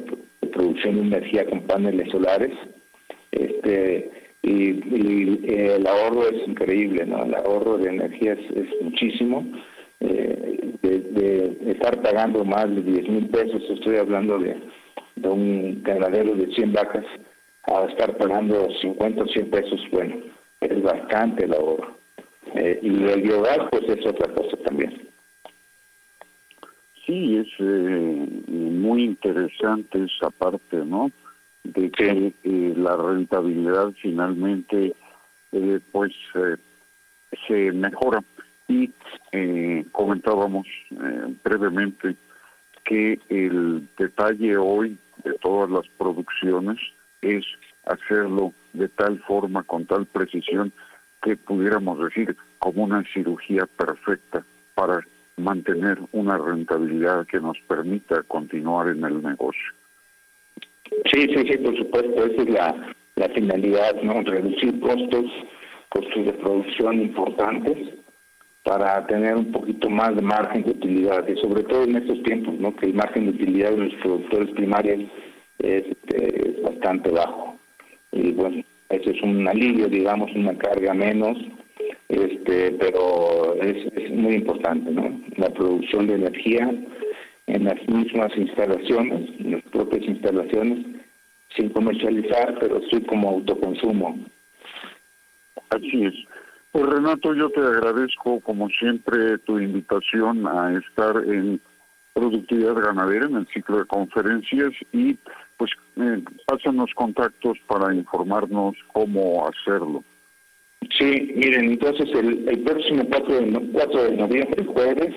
producción 0.51 0.95
de 0.95 1.01
energía 1.01 1.45
con 1.45 1.61
paneles 1.61 2.11
solares, 2.11 2.51
este 3.31 4.11
y, 4.43 4.79
el 5.47 5.87
ahorro 5.87 6.27
es 6.29 6.47
increíble, 6.47 7.05
¿no? 7.05 7.23
El 7.23 7.35
ahorro 7.35 7.77
de 7.77 7.89
energía 7.89 8.33
es, 8.33 8.81
muchísimo. 8.81 9.45
Eh, 9.99 10.73
de, 10.81 11.71
estar 11.71 12.01
pagando 12.01 12.43
más 12.43 12.67
de 12.67 12.81
10 12.81 13.09
mil 13.09 13.29
pesos, 13.29 13.61
estoy 13.69 13.97
hablando 13.97 14.37
de, 14.39 14.57
de 15.15 15.29
un 15.29 15.81
ganadero 15.83 16.35
de 16.35 16.53
100 16.53 16.73
vacas, 16.73 17.05
a 17.63 17.85
estar 17.85 18.17
pagando 18.17 18.69
50 18.81 19.23
o 19.23 19.27
100 19.27 19.49
pesos, 19.49 19.79
bueno, 19.91 20.15
es 20.61 20.81
bastante 20.81 21.45
el 21.45 21.53
ahorro. 21.53 21.95
Eh, 22.55 22.79
y 22.81 23.03
el 23.03 23.21
biogás, 23.21 23.59
pues 23.69 23.83
es 23.87 24.05
otra 24.05 24.33
cosa 24.33 24.57
también. 24.57 25.07
Sí, 27.05 27.37
es 27.37 27.47
eh, 27.59 28.27
muy 28.47 29.03
interesante 29.03 30.05
esa 30.05 30.29
parte, 30.29 30.77
¿no? 30.77 31.11
De 31.63 31.91
que 31.91 32.33
eh, 32.43 32.73
la 32.75 32.95
rentabilidad 32.95 33.91
finalmente, 34.01 34.93
pues, 35.91 36.13
se 37.47 37.71
mejora. 37.71 38.23
Y 38.67 38.89
comentábamos 39.91 40.65
brevemente 41.43 42.15
que 42.85 43.19
el 43.29 43.85
detalle 43.97 44.57
hoy 44.57 44.97
de 45.23 45.33
todas 45.33 45.69
las 45.69 45.87
producciones 45.97 46.79
es 47.21 47.45
hacerlo 47.85 48.53
de 48.73 48.87
tal 48.89 49.19
forma, 49.23 49.63
con 49.63 49.85
tal 49.85 50.05
precisión, 50.05 50.71
que 51.21 51.35
pudiéramos 51.37 51.99
decir 51.99 52.35
como 52.59 52.83
una 52.83 53.03
cirugía 53.13 53.65
perfecta 53.77 54.43
para 54.75 55.05
mantener 55.37 55.99
una 56.11 56.37
rentabilidad 56.37 57.25
que 57.27 57.39
nos 57.39 57.57
permita 57.67 58.23
continuar 58.23 58.89
en 58.89 59.03
el 59.03 59.21
negocio. 59.21 59.73
Sí, 61.11 61.21
sí, 61.33 61.47
sí, 61.49 61.57
por 61.57 61.77
supuesto, 61.77 62.25
esa 62.25 62.41
es 62.41 62.49
la, 62.49 62.93
la 63.15 63.29
finalidad, 63.29 64.01
¿no? 64.01 64.21
Reducir 64.21 64.79
costos, 64.79 65.25
costos 65.89 66.25
de 66.25 66.33
producción 66.33 67.01
importantes 67.01 67.77
para 68.63 69.05
tener 69.07 69.35
un 69.35 69.51
poquito 69.51 69.89
más 69.89 70.15
de 70.15 70.21
margen 70.21 70.63
de 70.63 70.71
utilidad 70.71 71.27
y 71.27 71.35
sobre 71.37 71.63
todo 71.63 71.83
en 71.83 71.97
estos 71.97 72.21
tiempos, 72.23 72.55
¿no? 72.59 72.75
Que 72.75 72.87
el 72.87 72.93
margen 72.93 73.25
de 73.25 73.31
utilidad 73.31 73.71
de 73.71 73.77
los 73.77 73.93
productores 74.01 74.49
primarios 74.51 75.09
es, 75.63 75.85
este, 75.85 76.49
es 76.49 76.61
bastante 76.61 77.09
bajo. 77.09 77.55
Y 78.11 78.31
bueno, 78.31 78.63
eso 78.89 79.09
es 79.09 79.21
un 79.21 79.47
alivio, 79.47 79.87
digamos, 79.87 80.31
una 80.35 80.57
carga 80.57 80.93
menos 80.93 81.37
este, 82.11 82.71
pero 82.73 83.55
es, 83.61 84.11
muy 84.11 84.35
importante, 84.35 84.91
¿no? 84.91 85.21
La 85.37 85.49
producción 85.49 86.07
de 86.07 86.15
energía 86.15 86.69
en 87.47 87.63
las 87.63 87.87
mismas 87.87 88.35
instalaciones, 88.35 89.29
en 89.39 89.51
las 89.51 89.63
propias 89.63 90.03
instalaciones, 90.03 90.85
sin 91.55 91.69
comercializar, 91.69 92.57
pero 92.59 92.81
sí 92.91 93.01
como 93.03 93.29
autoconsumo. 93.29 94.19
Así 95.69 96.03
es. 96.03 96.13
Pues 96.73 96.85
Renato, 96.85 97.33
yo 97.33 97.49
te 97.49 97.61
agradezco 97.61 98.41
como 98.41 98.67
siempre 98.69 99.37
tu 99.39 99.57
invitación 99.57 100.45
a 100.47 100.77
estar 100.77 101.15
en 101.25 101.61
productividad 102.13 102.75
ganadera 102.75 103.25
en 103.25 103.37
el 103.37 103.47
ciclo 103.47 103.79
de 103.79 103.85
conferencias 103.85 104.71
y 104.91 105.17
pues 105.61 105.71
eh, 105.97 106.23
pásanos 106.47 106.89
contactos 106.95 107.59
para 107.67 107.93
informarnos 107.93 108.75
cómo 108.93 109.47
hacerlo. 109.47 110.03
Sí, 110.97 111.33
miren, 111.35 111.65
entonces 111.65 112.09
el, 112.15 112.49
el 112.49 112.61
próximo 112.61 113.03
4 113.07 113.41
de, 113.41 113.69
4 113.71 114.03
de 114.05 114.17
noviembre, 114.17 114.65
jueves, 114.65 115.13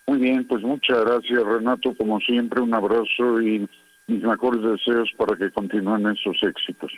Muy 0.08 0.18
bien, 0.18 0.48
pues 0.48 0.64
muchas 0.64 1.04
gracias, 1.06 1.44
Renato. 1.44 1.94
Como 1.96 2.20
siempre, 2.22 2.62
un 2.62 2.74
abrazo 2.74 3.42
y 3.42 3.68
mis 4.08 4.24
mejores 4.24 4.62
deseos 4.64 5.10
para 5.18 5.38
que 5.38 5.52
continúen 5.52 6.08
esos 6.08 6.38
éxitos. 6.42 6.92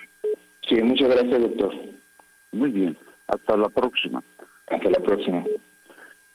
Sí, 0.67 0.81
muchas 0.81 1.09
gracias, 1.09 1.41
doctor. 1.41 1.73
Muy 2.53 2.71
bien, 2.71 2.97
hasta 3.27 3.57
la 3.57 3.69
próxima. 3.69 4.23
Hasta 4.67 4.89
la 4.89 4.99
próxima. 4.99 5.43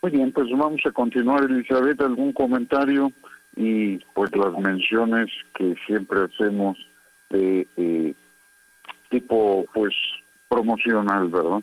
Muy 0.02 0.12
bien, 0.12 0.32
pues 0.32 0.48
vamos 0.50 0.80
a 0.84 0.92
continuar, 0.92 1.44
Elizabeth, 1.44 2.00
algún 2.02 2.32
comentario 2.32 3.10
y 3.56 3.96
pues 4.14 4.30
las 4.36 4.52
menciones 4.58 5.30
que 5.54 5.74
siempre 5.86 6.20
hacemos 6.24 6.76
de 7.30 7.66
eh, 7.76 8.14
tipo 9.08 9.64
pues 9.72 9.94
promocional, 10.48 11.28
¿verdad? 11.28 11.62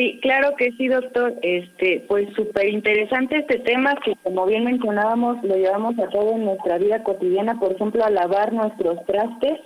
Sí, 0.00 0.18
claro 0.22 0.56
que 0.56 0.72
sí, 0.78 0.88
doctor. 0.88 1.34
Este, 1.42 2.02
pues 2.08 2.26
súper 2.34 2.70
interesante 2.70 3.36
este 3.36 3.58
tema 3.58 3.94
que, 4.02 4.16
como 4.22 4.46
bien 4.46 4.64
mencionábamos, 4.64 5.44
lo 5.44 5.54
llevamos 5.54 5.98
a 5.98 6.08
todo 6.08 6.36
en 6.36 6.46
nuestra 6.46 6.78
vida 6.78 7.02
cotidiana. 7.02 7.60
Por 7.60 7.72
ejemplo, 7.72 8.02
a 8.02 8.08
lavar 8.08 8.50
nuestros 8.54 9.04
trastes. 9.04 9.60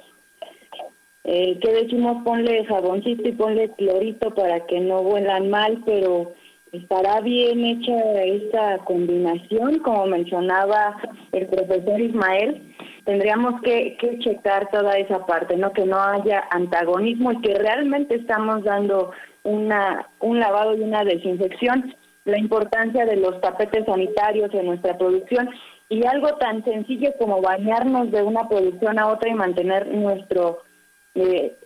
eh, 1.22 1.56
que 1.60 1.72
decimos 1.72 2.24
ponle 2.24 2.64
jaboncito 2.64 3.28
y 3.28 3.32
ponle 3.32 3.70
clorito 3.78 4.34
para 4.34 4.66
que 4.66 4.80
no 4.80 5.04
vuelan 5.04 5.50
mal, 5.50 5.80
pero 5.86 6.32
estará 6.72 7.20
bien 7.20 7.64
hecha 7.64 8.24
esta 8.24 8.78
combinación, 8.78 9.78
como 9.78 10.06
mencionaba 10.06 10.96
el 11.30 11.46
profesor 11.46 12.00
Ismael, 12.00 12.74
tendríamos 13.04 13.62
que, 13.62 13.96
que 13.98 14.18
checar 14.18 14.68
toda 14.70 14.98
esa 14.98 15.24
parte, 15.24 15.56
no 15.56 15.72
que 15.72 15.86
no 15.86 15.96
haya 15.98 16.42
antagonismo 16.50 17.32
y 17.32 17.40
que 17.40 17.54
realmente 17.54 18.16
estamos 18.16 18.64
dando 18.64 19.12
una 19.44 20.08
un 20.20 20.40
lavado 20.40 20.74
y 20.74 20.80
una 20.80 21.04
desinfección, 21.04 21.94
la 22.24 22.38
importancia 22.38 23.04
de 23.04 23.16
los 23.16 23.40
tapetes 23.40 23.84
sanitarios 23.84 24.52
en 24.54 24.66
nuestra 24.66 24.98
producción 24.98 25.48
y 25.88 26.04
algo 26.06 26.34
tan 26.38 26.64
sencillo 26.64 27.12
como 27.18 27.40
bañarnos 27.40 28.10
de 28.10 28.22
una 28.22 28.48
producción 28.48 28.98
a 28.98 29.08
otra 29.08 29.30
y 29.30 29.34
mantener 29.34 29.86
nuestro 29.88 30.62
eh, 31.14 31.56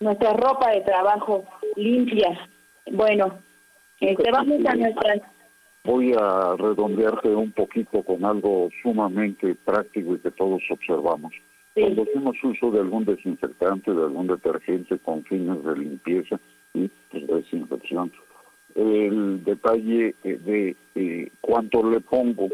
nuestra 0.00 0.32
ropa 0.32 0.70
de 0.70 0.80
trabajo 0.82 1.44
limpia. 1.76 2.48
Bueno, 2.90 3.38
este, 4.00 4.30
vamos 4.30 4.64
a 4.66 4.74
nuestras... 4.74 5.20
Voy 5.84 6.12
a 6.12 6.56
redondearte 6.58 7.28
un 7.28 7.52
poquito 7.52 8.02
con 8.02 8.24
algo 8.24 8.68
sumamente 8.82 9.54
práctico 9.54 10.14
y 10.14 10.18
que 10.18 10.32
todos 10.32 10.60
observamos. 10.68 11.32
Cuando 11.76 12.04
hacemos 12.04 12.36
uso 12.42 12.70
de 12.70 12.80
algún 12.80 13.04
desinfectante, 13.04 13.92
de 13.92 14.02
algún 14.02 14.28
detergente 14.28 14.98
con 14.98 15.22
fines 15.24 15.62
de 15.62 15.76
limpieza 15.76 16.40
y 16.72 16.88
pues, 17.10 17.26
desinfección, 17.26 18.10
el 18.74 19.44
detalle 19.44 20.14
eh, 20.24 20.38
de 20.38 20.76
eh, 20.94 21.30
cuánto 21.42 21.88
le 21.90 22.00
pongo, 22.00 22.48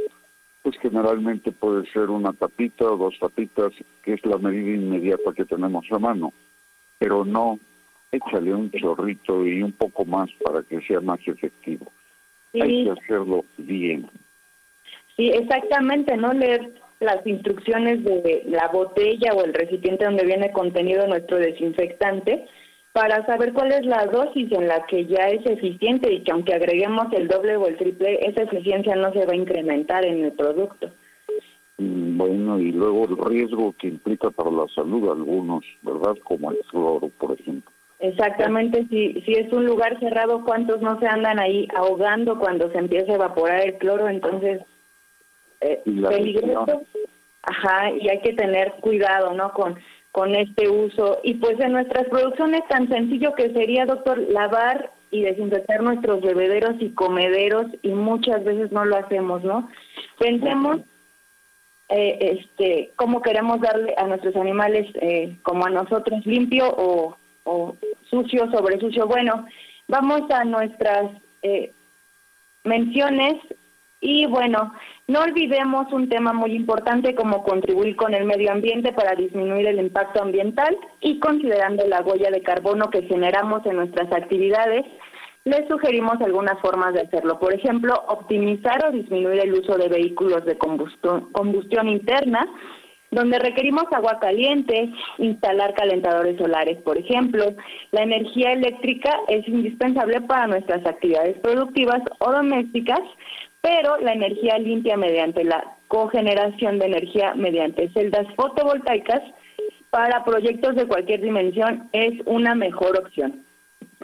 pues 0.65 0.77
generalmente 0.79 1.53
puede 1.53 1.89
ser 1.93 2.11
una 2.11 2.33
tapita 2.33 2.85
o 2.85 2.97
dos 2.97 3.17
tapitas, 3.21 3.73
que 4.03 4.15
es 4.15 4.27
la 4.27 4.39
medida 4.39 4.75
inmediata 4.75 5.33
que 5.37 5.45
tenemos 5.45 5.87
a 5.93 6.01
mano, 6.01 6.33
pero 6.99 7.25
no 7.25 7.61
échale 8.11 8.53
un 8.53 8.73
chorrito 8.73 9.47
y 9.47 9.63
un 9.63 9.73
poco 9.73 10.05
más 10.05 10.31
para 10.45 10.65
que 10.65 10.81
sea 10.81 11.01
más 11.01 11.21
efectivo. 11.27 11.93
Hay 12.55 12.85
que 12.85 12.91
hacerlo 12.91 13.45
bien. 13.57 14.11
Sí, 15.15 15.29
exactamente, 15.29 16.17
no 16.17 16.33
leer 16.33 16.82
las 17.03 17.27
instrucciones 17.27 18.05
de 18.05 18.45
la 18.47 18.69
botella 18.69 19.33
o 19.35 19.45
el 19.45 19.55
recipiente 19.55 20.05
donde 20.05 20.25
viene 20.25 20.53
contenido 20.53 21.07
nuestro 21.07 21.39
desinfectante 21.39 22.47
para 22.93 23.25
saber 23.27 23.53
cuál 23.53 23.73
es 23.73 23.87
la 23.87 24.07
dosis 24.07 24.53
en 24.53 24.69
la 24.69 24.85
que 24.87 25.07
ya 25.07 25.29
es 25.29 25.45
eficiente 25.47 26.13
y 26.13 26.23
que 26.23 26.33
aunque 26.33 26.55
agreguemos 26.55 27.07
el 27.13 27.27
doble 27.27 27.57
o 27.57 27.67
el 27.67 27.77
triple, 27.77 28.21
esa 28.23 28.43
eficiencia 28.43 28.95
no 28.97 29.13
se 29.13 29.25
va 29.25 29.33
a 29.33 29.37
incrementar 29.37 30.05
en 30.05 30.25
el 30.25 30.33
producto. 30.33 30.91
Mm, 31.79 32.19
bueno, 32.19 32.61
y 32.61 32.71
luego 32.71 33.05
el 33.09 33.17
riesgo 33.17 33.75
que 33.79 33.89
implica 33.89 34.31
para 34.31 34.51
la 34.51 34.67
salud 34.75 35.11
algunos, 35.11 35.65
¿verdad? 35.83 36.17
Como 36.23 36.51
el 36.51 36.59
cloro, 36.71 37.09
por 37.19 37.33
ejemplo. 37.33 37.73
Exactamente, 37.99 38.85
si, 38.91 39.23
si 39.23 39.33
es 39.33 39.53
un 39.53 39.65
lugar 39.65 39.99
cerrado, 40.01 40.45
¿cuántos 40.45 40.83
no 40.83 40.99
se 40.99 41.07
andan 41.07 41.39
ahí 41.39 41.69
ahogando 41.77 42.37
cuando 42.39 42.71
se 42.73 42.79
empieza 42.79 43.13
a 43.13 43.15
evaporar 43.15 43.61
el 43.61 43.79
cloro? 43.79 44.09
Entonces, 44.09 44.61
eh, 45.63 45.83
peligroso. 45.85 46.83
Ajá, 47.45 47.91
y 47.91 48.09
hay 48.09 48.21
que 48.21 48.35
tener 48.35 48.73
cuidado, 48.81 49.33
¿no? 49.35 49.53
Con 49.53 49.77
con 50.13 50.35
este 50.35 50.69
uso. 50.69 51.19
Y 51.25 51.35
pues 51.35 51.59
en 51.59 51.73
nuestras 51.73 52.07
producciones 52.09 52.61
tan 52.69 52.89
sencillo 52.89 53.35
que 53.35 53.51
sería, 53.53 53.87
doctor, 53.87 54.19
lavar 54.29 54.91
y 55.11 55.23
desinfectar 55.23 55.83
nuestros 55.83 56.21
bebederos 56.21 56.77
y 56.81 56.91
comederos 56.91 57.67
y 57.83 57.89
muchas 57.89 58.45
veces 58.45 58.71
no 58.73 58.85
lo 58.85 58.97
hacemos, 58.97 59.43
¿no? 59.43 59.69
Pensemos 60.19 60.81
eh, 61.89 62.39
este 62.41 62.93
cómo 62.97 63.21
queremos 63.21 63.61
darle 63.61 63.95
a 63.99 64.07
nuestros 64.07 64.37
animales 64.37 64.87
eh, 64.95 65.37
como 65.43 65.67
a 65.67 65.71
nosotros 65.71 66.25
limpio 66.25 66.71
o, 66.71 67.17
o, 67.45 67.77
sucio 68.09 68.51
sobre 68.51 68.79
sucio. 68.79 69.07
Bueno, 69.07 69.47
vamos 69.89 70.31
a 70.31 70.45
nuestras 70.45 71.11
eh, 71.43 71.73
menciones 72.65 73.35
y 74.05 74.27
bueno, 74.27 74.75
no 75.07 75.21
olvidemos 75.21 75.93
un 75.93 76.09
tema 76.09 76.33
muy 76.33 76.53
importante 76.55 77.15
como 77.15 77.45
contribuir 77.45 77.95
con 77.95 78.13
el 78.15 78.25
medio 78.25 78.51
ambiente 78.51 78.93
para 78.93 79.15
disminuir 79.15 79.69
el 79.69 79.79
impacto 79.79 80.21
ambiental 80.21 80.77
y 81.01 81.21
considerando 81.21 81.87
la 81.87 82.03
huella 82.03 82.31
de 82.33 82.43
carbono 82.43 82.91
que 82.91 83.03
generamos 83.03 83.65
en 83.65 83.77
nuestras 83.77 84.13
actividades, 84.13 84.85
les 85.45 85.69
sugerimos 85.69 86.21
algunas 86.21 86.61
formas 86.61 86.95
de 86.95 87.03
hacerlo. 87.03 87.39
Por 87.39 87.55
ejemplo, 87.55 87.95
optimizar 88.09 88.85
o 88.87 88.91
disminuir 88.91 89.41
el 89.41 89.55
uso 89.55 89.77
de 89.77 89.89
vehículos 89.89 90.45
de 90.47 90.59
combustión, 90.59 91.89
interna, 91.89 92.45
donde 93.13 93.39
requerimos 93.39 93.85
agua 93.93 94.19
caliente, 94.21 94.91
instalar 95.19 95.75
calentadores 95.75 96.39
solares, 96.39 96.79
por 96.83 96.97
ejemplo. 96.99 97.55
La 97.93 98.03
energía 98.03 98.53
eléctrica 98.53 99.13
es 99.29 99.47
indispensable 99.47 100.23
para 100.23 100.47
nuestras 100.47 100.85
actividades 100.87 101.39
productivas 101.39 102.01
o 102.19 102.33
domésticas, 102.33 103.01
pero 103.63 103.97
la 103.99 104.13
energía 104.13 104.59
limpia 104.59 104.99
mediante 104.99 105.45
la 105.45 105.65
cogeneración 105.89 106.79
de 106.79 106.87
energía 106.87 107.35
mediante 107.35 107.89
celdas 107.91 108.27
fotovoltaicas 108.35 109.23
para 109.91 110.25
proyectos 110.25 110.75
de 110.75 110.87
cualquier 110.87 111.21
dimensión 111.21 111.89
es 111.93 112.15
una 112.27 112.55
mejor 112.55 112.99
opción. 112.99 113.45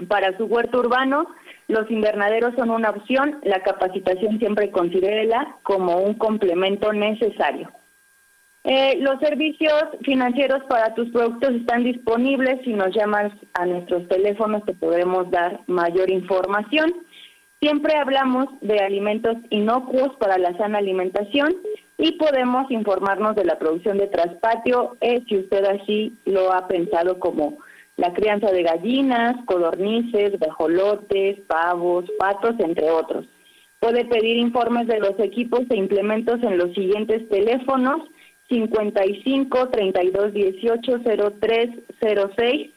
Para 0.06 0.36
su 0.36 0.44
huerto 0.44 0.78
urbano, 0.78 1.26
los 1.66 1.90
invernaderos 1.90 2.54
son 2.56 2.70
una 2.70 2.90
opción, 2.90 3.40
la 3.42 3.62
capacitación 3.62 4.38
siempre 4.38 4.70
considérela 4.70 5.56
como 5.64 5.98
un 5.98 6.14
complemento 6.14 6.92
necesario. 6.92 7.70
Eh, 8.64 8.98
los 9.00 9.18
servicios 9.20 9.82
financieros 10.02 10.62
para 10.68 10.94
tus 10.94 11.08
productos 11.10 11.54
están 11.54 11.84
disponibles. 11.84 12.60
Si 12.64 12.74
nos 12.74 12.94
llamas 12.94 13.32
a 13.54 13.64
nuestros 13.64 14.06
teléfonos 14.08 14.64
te 14.66 14.74
podremos 14.74 15.30
dar 15.30 15.60
mayor 15.66 16.10
información. 16.10 16.92
Siempre 17.60 17.96
hablamos 17.96 18.46
de 18.60 18.78
alimentos 18.78 19.36
inocuos 19.50 20.14
para 20.20 20.38
la 20.38 20.56
sana 20.56 20.78
alimentación 20.78 21.56
y 21.98 22.12
podemos 22.12 22.70
informarnos 22.70 23.34
de 23.34 23.44
la 23.44 23.58
producción 23.58 23.98
de 23.98 24.06
traspatio, 24.06 24.96
eh, 25.00 25.24
si 25.28 25.38
usted 25.38 25.64
así 25.64 26.16
lo 26.24 26.52
ha 26.52 26.68
pensado 26.68 27.18
como 27.18 27.58
la 27.96 28.12
crianza 28.12 28.52
de 28.52 28.62
gallinas, 28.62 29.34
codornices, 29.46 30.38
bajolotes, 30.38 31.40
pavos, 31.48 32.04
patos, 32.16 32.54
entre 32.60 32.90
otros. 32.92 33.26
Puede 33.80 34.04
pedir 34.04 34.36
informes 34.36 34.86
de 34.86 35.00
los 35.00 35.18
equipos 35.18 35.62
e 35.70 35.76
implementos 35.76 36.40
en 36.44 36.58
los 36.58 36.72
siguientes 36.74 37.28
teléfonos 37.28 38.02
55 38.48 39.68
32 39.68 40.32
18 40.32 41.00
03 41.40 41.70
06 42.36 42.70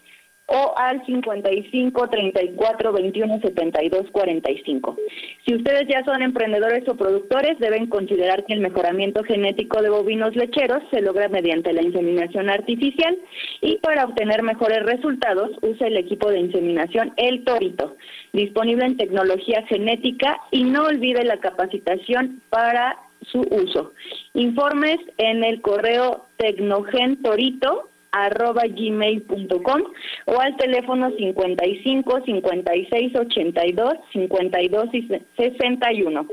o 0.51 0.77
al 0.77 1.03
55 1.05 2.09
34 2.09 2.91
21 2.91 3.39
72 3.39 4.11
45. 4.11 4.97
Si 5.45 5.55
ustedes 5.55 5.87
ya 5.87 6.03
son 6.03 6.21
emprendedores 6.21 6.87
o 6.89 6.95
productores, 6.95 7.57
deben 7.59 7.87
considerar 7.87 8.45
que 8.45 8.53
el 8.53 8.59
mejoramiento 8.59 9.23
genético 9.23 9.81
de 9.81 9.89
bovinos 9.89 10.35
lecheros 10.35 10.83
se 10.91 11.01
logra 11.01 11.29
mediante 11.29 11.71
la 11.71 11.81
inseminación 11.81 12.49
artificial 12.49 13.17
y 13.61 13.77
para 13.77 14.05
obtener 14.05 14.43
mejores 14.43 14.83
resultados 14.83 15.51
use 15.61 15.87
el 15.87 15.97
equipo 15.97 16.29
de 16.29 16.39
inseminación 16.39 17.13
El 17.15 17.45
Torito, 17.45 17.95
disponible 18.33 18.85
en 18.85 18.97
tecnología 18.97 19.63
genética 19.67 20.37
y 20.51 20.65
no 20.65 20.83
olvide 20.83 21.23
la 21.23 21.37
capacitación 21.37 22.41
para 22.49 22.97
su 23.21 23.39
uso. 23.39 23.93
Informes 24.33 24.97
en 25.17 25.43
el 25.43 25.61
correo 25.61 26.25
tecnogentorito 26.37 27.90
arroba 28.11 28.63
gmail.com 28.67 29.81
o 30.25 30.39
al 30.39 30.55
teléfono 30.57 31.11
55 31.11 32.21
56 32.25 33.15
82 33.15 33.93
52 34.13 34.89
61. 35.37 36.27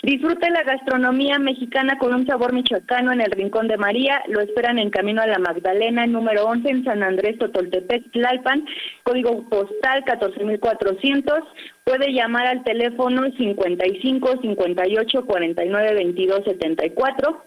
Disfrute 0.00 0.48
la 0.50 0.62
gastronomía 0.62 1.40
mexicana 1.40 1.98
con 1.98 2.14
un 2.14 2.24
sabor 2.24 2.52
michoacano 2.52 3.10
en 3.10 3.20
el 3.20 3.32
Rincón 3.32 3.66
de 3.66 3.76
María. 3.76 4.22
Lo 4.28 4.40
esperan 4.40 4.78
en 4.78 4.90
Camino 4.90 5.22
a 5.22 5.26
la 5.26 5.40
Magdalena, 5.40 6.06
número 6.06 6.44
11 6.44 6.68
en 6.68 6.84
San 6.84 7.02
Andrés, 7.02 7.36
Totoltepec, 7.38 8.12
Tlalpan, 8.12 8.64
código 9.02 9.48
postal 9.48 10.04
14400. 10.04 11.40
Puede 11.82 12.12
llamar 12.12 12.46
al 12.46 12.62
teléfono 12.62 13.28
55 13.36 14.40
58 14.40 15.26
49 15.26 15.94
22 15.94 16.44
74 16.44 17.44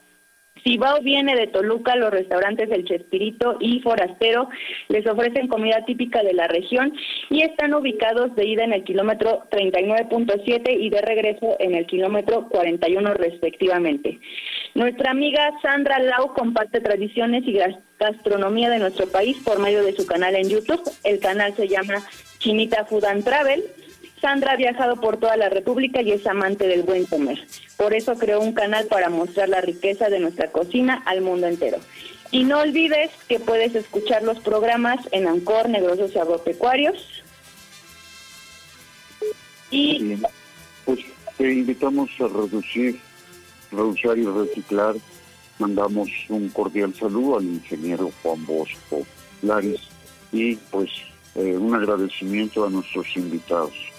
si 0.64 0.78
va 0.78 1.00
viene 1.00 1.36
de 1.36 1.48
Toluca, 1.48 1.96
los 1.96 2.12
restaurantes 2.12 2.70
El 2.72 2.86
Chespirito 2.86 3.58
y 3.60 3.80
Forastero 3.80 4.50
les 4.90 5.06
ofrecen 5.08 5.48
comida 5.48 5.84
típica 5.86 6.22
de 6.24 6.34
la 6.34 6.48
región 6.48 6.94
y 7.30 7.42
están 7.42 7.74
ubicados 7.74 8.36
de 8.36 8.46
ida 8.46 8.64
en 8.64 8.74
el 8.74 8.84
kilómetro 8.84 9.44
39.7 9.52 10.78
y 10.80 10.90
de 10.90 11.02
regreso 11.02 11.56
en 11.60 11.76
el 11.76 11.86
kilómetro 11.88 12.48
41 12.50 13.14
respectivamente. 13.16 14.20
Nuestra 14.76 15.12
amiga 15.12 15.52
Sandra 15.62 16.00
Lau 16.00 16.34
comparte 16.34 16.80
tradiciones 16.80 17.44
y 17.46 17.60
gastronomía 18.00 18.70
de 18.70 18.80
nuestro 18.80 19.08
país 19.08 19.38
por 19.44 19.60
medio 19.60 19.84
de 19.84 19.94
su 19.94 20.06
canal 20.06 20.36
en 20.36 20.50
YouTube. 20.50 20.82
El 21.04 21.20
canal 21.20 21.54
se 21.56 21.68
llama 21.68 21.96
Chinita 22.38 22.86
Food 22.86 23.06
and 23.06 23.24
Travel 23.24 23.64
Sandra 24.22 24.54
ha 24.54 24.56
viajado 24.56 24.98
por 25.02 25.18
toda 25.18 25.36
la 25.36 25.50
República 25.50 26.02
y 26.02 26.12
es 26.12 26.28
amante 26.28 26.68
del 26.68 26.84
buen 26.84 27.06
comer. 27.06 27.44
Por 27.76 27.96
eso 27.96 28.16
creó 28.16 28.40
un 28.40 28.54
canal 28.54 28.86
para 28.86 29.10
mostrar 29.10 29.50
la 29.50 29.62
riqueza 29.62 30.10
de 30.10 30.20
nuestra 30.20 30.52
cocina 30.52 31.02
al 31.06 31.22
mundo 31.22 31.48
entero. 31.48 31.80
Y 32.30 32.44
no 32.44 32.60
olvides 32.60 33.10
que 33.28 33.40
puedes 33.40 33.74
escuchar 33.74 34.24
los 34.24 34.40
programas 34.40 35.00
en 35.12 35.28
Ancor 35.28 35.70
Negrosos 35.70 36.16
y 36.16 36.20
Agropecuarios. 36.20 37.24
Y 39.72 40.18
pues 40.86 41.00
te 41.38 41.52
invitamos 41.52 42.10
a 42.20 42.28
reducir, 42.28 43.00
reducir 43.72 44.18
y 44.18 44.26
reciclar. 44.26 44.96
Mandamos 45.58 46.10
un 46.30 46.50
cordial 46.50 46.94
saludo 46.94 47.40
al 47.40 47.46
ingeniero 47.46 48.12
Juan 48.22 48.46
Bosco 48.46 49.06
Laris 49.42 49.82
y 50.32 50.56
pues 50.56 50.90
eh, 51.36 51.58
un 51.58 51.74
agradecimiento 51.74 52.66
a 52.66 52.70
nuestros 52.70 53.06
invitados. 53.16 53.91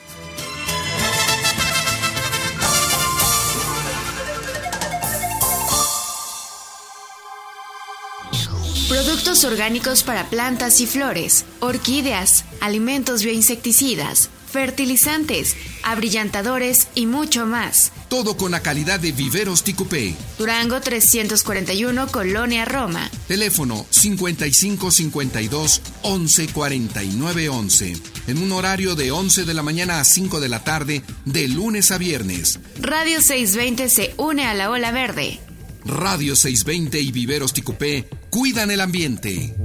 Productos 8.88 9.44
orgánicos 9.44 10.02
para 10.02 10.28
plantas 10.28 10.80
y 10.80 10.86
flores, 10.86 11.44
orquídeas, 11.60 12.44
alimentos 12.60 13.22
bioinsecticidas, 13.22 14.28
fertilizantes, 14.50 15.56
abrillantadores 15.82 16.88
y 16.94 17.06
mucho 17.06 17.46
más. 17.46 17.90
Todo 18.12 18.36
con 18.36 18.50
la 18.50 18.60
calidad 18.60 19.00
de 19.00 19.10
Viveros 19.10 19.64
Ticupé. 19.64 20.14
Durango 20.38 20.82
341, 20.82 22.08
Colonia 22.08 22.66
Roma. 22.66 23.10
Teléfono 23.26 23.86
5552 23.88 25.80
11 26.02 26.48
49 26.48 27.48
11. 27.48 27.96
En 28.26 28.36
un 28.36 28.52
horario 28.52 28.96
de 28.96 29.12
11 29.12 29.46
de 29.46 29.54
la 29.54 29.62
mañana 29.62 29.98
a 29.98 30.04
5 30.04 30.40
de 30.40 30.50
la 30.50 30.62
tarde, 30.62 31.02
de 31.24 31.48
lunes 31.48 31.90
a 31.90 31.96
viernes. 31.96 32.60
Radio 32.78 33.22
620 33.22 33.88
se 33.88 34.12
une 34.18 34.44
a 34.44 34.52
la 34.52 34.68
ola 34.68 34.92
verde. 34.92 35.40
Radio 35.86 36.36
620 36.36 37.00
y 37.00 37.12
Viveros 37.12 37.54
Ticupé 37.54 38.10
cuidan 38.28 38.70
el 38.70 38.82
ambiente. 38.82 39.56